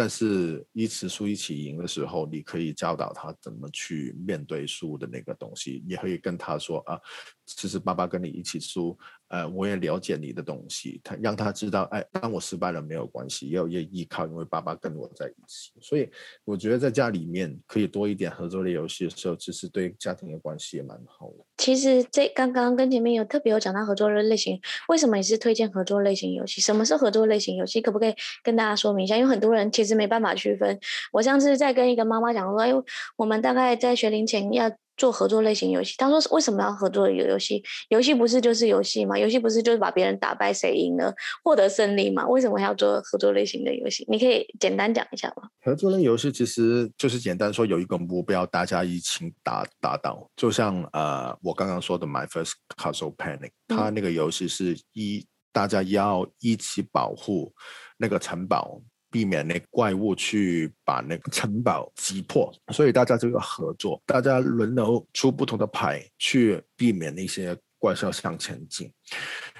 [0.00, 7.00] 但是，一起输一起赢的时候，你可以教导他怎么去面对输的那个东西，也可以跟他说啊，
[7.44, 8.96] 其实爸爸跟你一起输，
[9.28, 15.72] 呃，我也了解你的东西，他让他知道，哎，当我失败了没有关系，要要依靠，因为爸爸跟我在一起。
[15.80, 16.10] 所以，
[16.44, 21.44] 我觉得在家里面可以多一点合作的游戏的时候，其实对家庭的关系也蛮好的。
[21.58, 26.62] 其实这刚刚跟前面有特别有讲到合作的类型，为什么也是推荐合作类型游戏？
[26.62, 27.82] 什么是合作类型游戏？
[27.82, 29.16] 可不可以跟大家说明一下？
[29.16, 30.78] 因为很多人其实没办法区分。
[31.12, 32.72] 我上次在跟一个妈妈讲说，哎，
[33.16, 34.70] 我们大概在学龄前要。
[34.98, 37.62] 做合作类型游戏，他说为什么要合作游游戏？
[37.88, 39.16] 游戏不是就是游戏吗？
[39.16, 42.26] 游戏不是就是把别人打败，谁赢了获得胜利吗？
[42.26, 44.04] 为什么要做合作类型的游戏？
[44.08, 45.44] 你可以简单讲一下吗？
[45.62, 50.28] 合作类游戏其实就是简单说，有一个目标，大家一起达达到。
[50.34, 57.52] 就像呃，我刚刚说的 My First Castle Panic，它那个游戏是一大家要一起保护
[57.96, 58.82] 那个城堡。
[59.10, 68.92] 避免那怪物去把那个城堡击破，所以大家就要合作，大家轮流出不同的牌去避免那些怪兽向前进。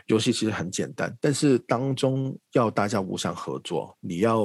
[0.05, 4.45] 游戏其实很简单，但是当中要大家互相合作，你要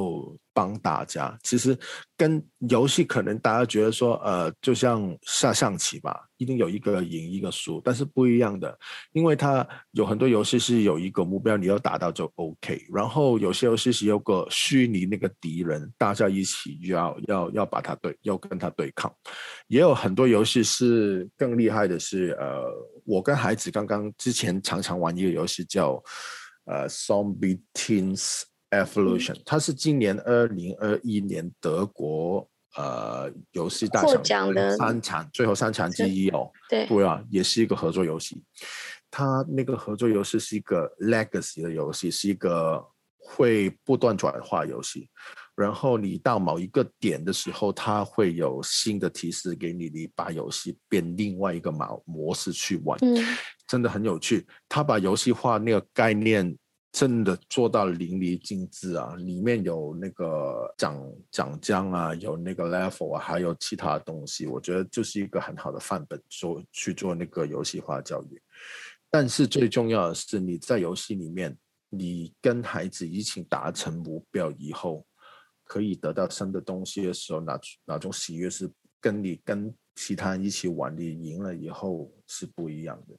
[0.54, 1.38] 帮大家。
[1.44, 1.78] 其实
[2.16, 8.78] 跟游戏可能大家觉得说，呃，就像下象棋吧，一定有一个赢一个输，但是不一样的，
[9.12, 12.86] 因为它有很多游戏是有一个目标，你要达到就 OK。
[12.94, 19.14] 然后有些游戏是有个虚拟那个敌人，大家一起要要要把它对，要跟他对抗。
[19.68, 22.64] 也有很多游戏是更厉害的是，呃，
[23.06, 25.64] 我跟孩子刚刚之前常常玩一个游戏。
[25.74, 26.00] 叫
[26.66, 28.44] 呃 Zombie Teens
[28.74, 36.50] Evolution，它是今年二零二一年德国呃游戏大奖的三场，最后三场之一哦。
[36.70, 38.44] 对，对啊，也是一个合作游戏。
[39.12, 42.84] 它那个合作游戏是一个 Legacy 的游戏，是一个
[43.20, 45.08] 会不断转化游戏。
[45.56, 53.24] 然后你到某一个点的时候，它会有新的提示给你，你把游戏变另外一个模模式去玩，嗯，
[53.68, 54.48] 真的很有趣。
[54.68, 56.58] 他把游戏化那个概念
[56.94, 59.16] 真的做到淋漓尽致啊！
[59.18, 68.42] 里面有那个奖奖章啊，有那个 level 啊，还有其他东西，我觉得就是一个很好的范本，做去做那个游戏化教育。
[69.10, 71.58] 但是最重要的是，你在游戏里面，
[71.90, 75.06] 你跟孩子一起达成目标以后。
[75.66, 78.70] 可以得到新的东西的时候，哪哪种喜悦是
[79.00, 83.16] 跟你跟其他人一起玩，你赢了以后是不一样的。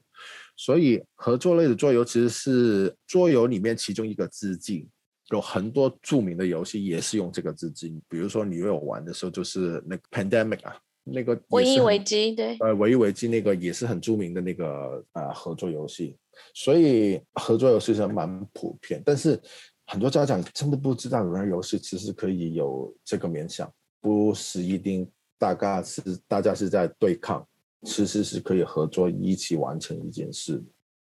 [0.56, 4.88] 所以合作类的桌游其实是桌游里面其中一个致敬，
[5.30, 8.00] 有很多著名的游戏也是用这个致敬。
[8.08, 16.16] 比如说你有玩的时候，就是那个 Pandemic 啊，那个瘟疫危机，对，呃，瘟疫危机那个也是很著名的那个啊、呃、合作游戏。
[16.54, 19.40] 所以合作游戏是蛮普遍，但是。
[19.86, 23.70] 很多家长真的不知道原来游戏其实可以有这个面向，
[24.00, 25.06] 不是一定
[25.44, 27.46] 大概是大家是在对抗，
[27.82, 30.58] 其实是可以合作一起完成一件事。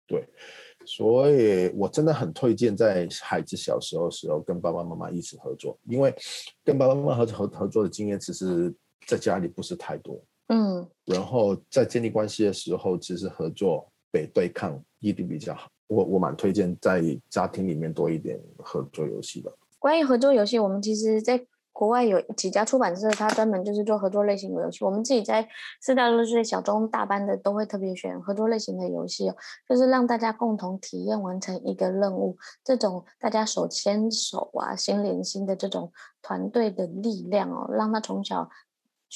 [0.06, 0.28] 对，
[0.84, 6.14] 所以我真的很推荐在孩子小时候的时候跟爸爸妈妈一起合作，因为
[6.62, 8.70] 跟爸爸妈妈合合合作的经验，其实
[9.06, 10.22] 在家里不是太多。
[10.48, 15.70] 嗯，然后在建立关系的时候，其实合作比对抗一定比较好。
[15.86, 19.50] 我我蛮推荐在家庭里面多一点合作游戏的。
[19.78, 21.42] 关于合作游戏，我们其实在
[21.76, 24.82] 国外有几家出版社，它专门就是做合作类型的游戏。
[24.82, 25.46] 我们自己在
[25.82, 29.30] 四到六岁小中大班的都会特别选合作类型的游戏，
[29.68, 38.48] 就是让大家共同体验完成一个任务，这种大家手牵手啊、心连心的这种团队的力量哦，让他从小。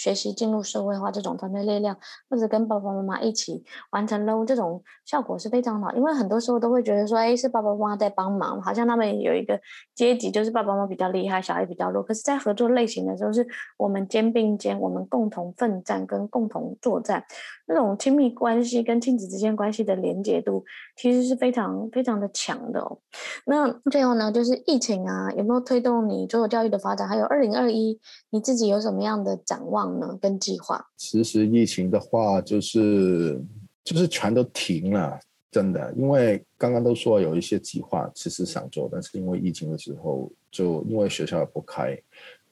[0.01, 1.94] 学习进入社会化这种团队力量，
[2.30, 5.92] 或者跟爸爸妈妈一起完成任务，这种效果是非常好。
[5.92, 9.61] 因为很多时候都会觉得说，哎，是爸爸妈妈在帮忙，好像他们有一个
[9.94, 12.03] 阶级，就是爸爸妈妈比较厉害，小孩比较弱。
[12.03, 13.46] 可是，在合作类型的时候，是
[13.76, 17.22] 我们肩并肩，我们共同奋战跟共同作战，
[17.66, 20.64] 那种亲密关系跟亲子之间关系的连结度，
[20.96, 22.98] 其实是非常非常的强的哦。
[23.44, 27.07] 那最后呢，就是疫情啊，有没有推动你做教育的发展？
[27.07, 29.89] 还有二零二一，你自己有什么样的展望？
[30.20, 33.43] 跟计划，其实疫情的话，就是
[33.82, 35.18] 就是全都停了，
[35.51, 35.93] 真的。
[35.97, 41.99] 因为刚刚都说有一些计划，其实想做，但是因为疫情的时候，就因为学校也不开，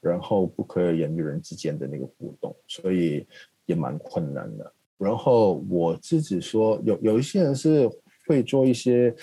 [0.00, 3.26] 然后不可以人与人之间的那个互动，所以
[3.66, 4.72] 也蛮困难的。
[4.96, 7.88] 然后我自己说，有有一些人是
[8.26, 9.14] 会做一些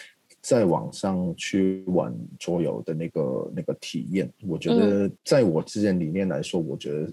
[0.41, 4.31] 在网上去玩桌游的那个那个体验。
[4.47, 7.11] 我觉得，在我之前理念来说，我觉得。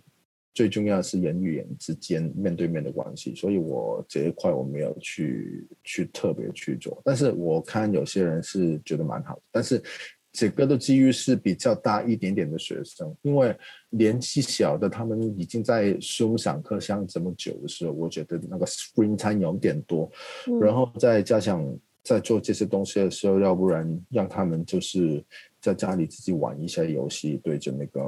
[0.54, 7.00] 最重要的是人与人之间面对面的关系，所以我这一块我没有去去特别去做。
[7.04, 9.82] 但是我看有些人是觉得蛮好的，但是
[10.30, 13.56] 这个的机遇是比较大一点点的学生，因为
[13.90, 20.10] 年纪小的他们已经在 Zoom 上课上这么久的时候，我觉得那个 screen time 有点多，
[20.48, 21.66] 嗯、然后再加上
[22.02, 25.24] 在做这些东西的时候，要不然让他们就是
[25.60, 28.00] 在家里自己玩一下游戏，对着那个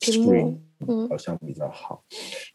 [0.00, 0.58] screen。
[1.08, 2.02] 好像比较好，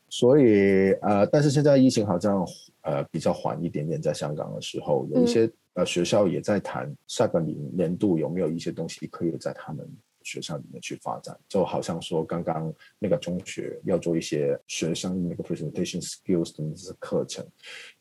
[0.10, 2.46] 所以呃，但是现在疫情好像
[2.82, 9.88] 呃比较缓一点点，在香港的时候，有一些呃学校也在谈下个年年度有没有一些东西可以在他们
[10.24, 16.56] 学校里面去发展，就好像说刚刚那个中学要做一些学生那个 presentation skills
[16.88, 17.46] 的课程，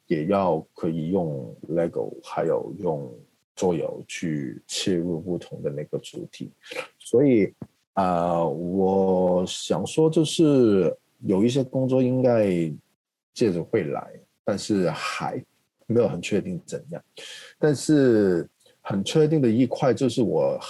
[0.06, 3.12] 也要可以用 Lego 还有用
[3.54, 6.50] 桌游去切入不同的那个主题，
[6.98, 7.52] 所以。
[7.96, 10.94] 啊我想说就是
[11.24, 12.46] 有一些工作应该
[13.32, 14.06] 接着会来，
[14.44, 15.42] 但是还
[15.86, 17.02] 没有很确定怎样。
[17.58, 18.46] 但是
[18.82, 20.60] 很确定的一块就是我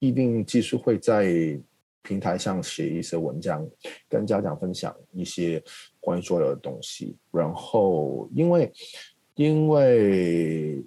[0.00, 1.58] 一定继续会在
[2.02, 3.66] 平台上写一些文章，
[4.06, 5.62] 跟家长分享一些
[5.98, 7.16] 关于桌游的东西。
[7.30, 8.70] 然后因为
[9.34, 10.84] 因为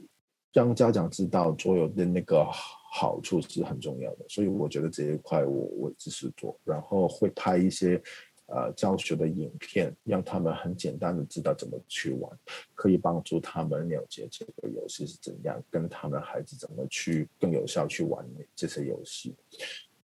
[0.52, 2.48] 让家长知道桌游的那个。
[2.96, 8.00] 好处是很重要的，所以我觉得这一块我我支持做，然后会拍一些
[8.46, 12.32] 呃教学的影片，让他们很简单的知道怎么去玩，
[12.76, 18.24] 可以帮助他们了解这个游戏是怎样，跟他们孩子怎么去更有效去玩
[18.56, 19.36] 这些游戏。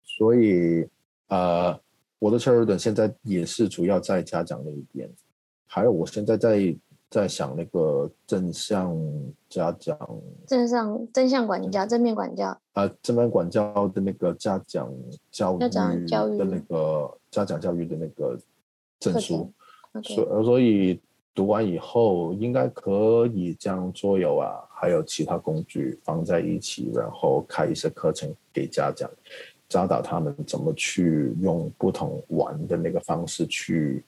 [0.03, 0.89] 所以
[1.27, 1.79] 呃，
[2.19, 5.11] 我的车尔顿现在也是主要在家长那一边，
[5.67, 6.75] 还有我现在在。
[7.11, 8.95] 在想那个正向
[9.49, 9.97] 家长，
[10.47, 14.93] 正向正向管教，正面管教啊，正面管教的那个家长
[15.31, 18.39] 教育的那个家长教育的那个
[19.01, 19.51] 证书，
[20.03, 21.01] 所所以
[21.35, 29.11] 读完以后应该可以将桌游啊，还有其他工具放在一起，然后开一些课程给家长，
[29.67, 34.05] 教导他们怎么去用不同玩的那个方式去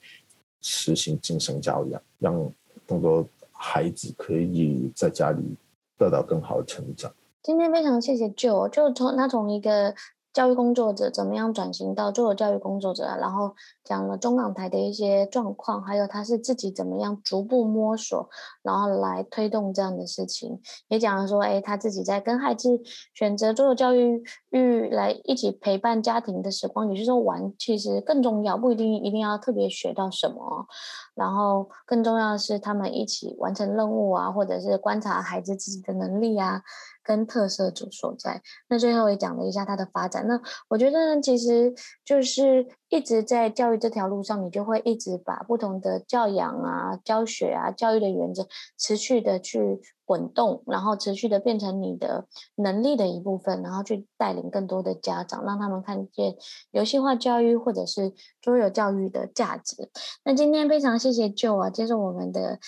[0.61, 2.53] 实行精神教养，让。
[2.91, 5.57] 更多孩子可以在家里
[5.97, 7.15] 得到更好的成长。
[7.41, 9.95] 今天非常谢谢 Joe，就从他从一个。
[10.33, 13.05] 教育工作者怎么样转型到做教育工作者？
[13.21, 18.29] 然后讲了中港台的一些状况，还有他是自己怎么样逐步摸索，
[18.63, 20.61] 然后来推动这样的事情。
[20.87, 22.69] 也讲了说，哎，他自己在跟孩子
[23.13, 30.67] 选择做教育育来一起陪伴家庭的时光，也就是说玩其实更重要，不一定一定要特别学到什么。
[31.15, 36.63] 然后更重要的是他们一起完成任务啊，或者是观察孩子自己的能力啊。
[37.11, 38.41] 跟特色组所在。
[38.69, 40.29] 那最后也讲了一下它的发展。
[40.29, 41.75] 那我觉得呢，其实
[42.05, 48.47] 就是一直在教育这条路上，你就会一直把不同的教养啊、教学啊、教育的原则
[48.79, 56.37] 持续的去滚动，然后持续的变成你的能力的一部分，然后去带领更多的家长，让他们看见
[56.71, 59.91] 游戏化教育或者是桌游教育的价值。
[60.25, 62.61] 那今天非常谢谢舅啊，接受我们的。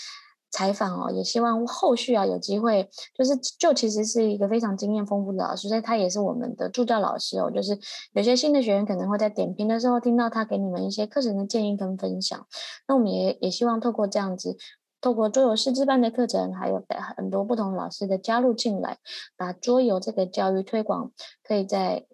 [0.53, 7.51] 采访哦，也希望后续啊有机会，就是就其实是一个非常经验丰富的老师，所以他也是我们的助教老师哦。
[7.51, 7.77] 就是
[8.13, 12.47] 有些新的学员可能会在点评的时候听到他给你们一些课程的建议跟分享，
[12.87, 14.57] 那我们也也希望透过这样子。
[15.01, 16.81] 透过桌游师资班的课程，还有
[17.17, 18.99] 很多不同老师的加入进来，
[19.37, 21.11] 把桌游这个教育推广，
[21.43, 22.07] 可以在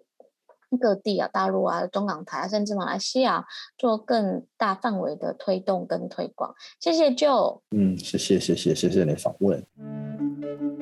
[0.77, 3.45] 各地啊、大陆啊、中港台啊，甚至马来西亚
[3.77, 6.53] 做更大范围的推动跟推广。
[6.79, 7.61] 谢谢舅。
[7.71, 10.78] 嗯，谢谢谢谢谢谢你访问。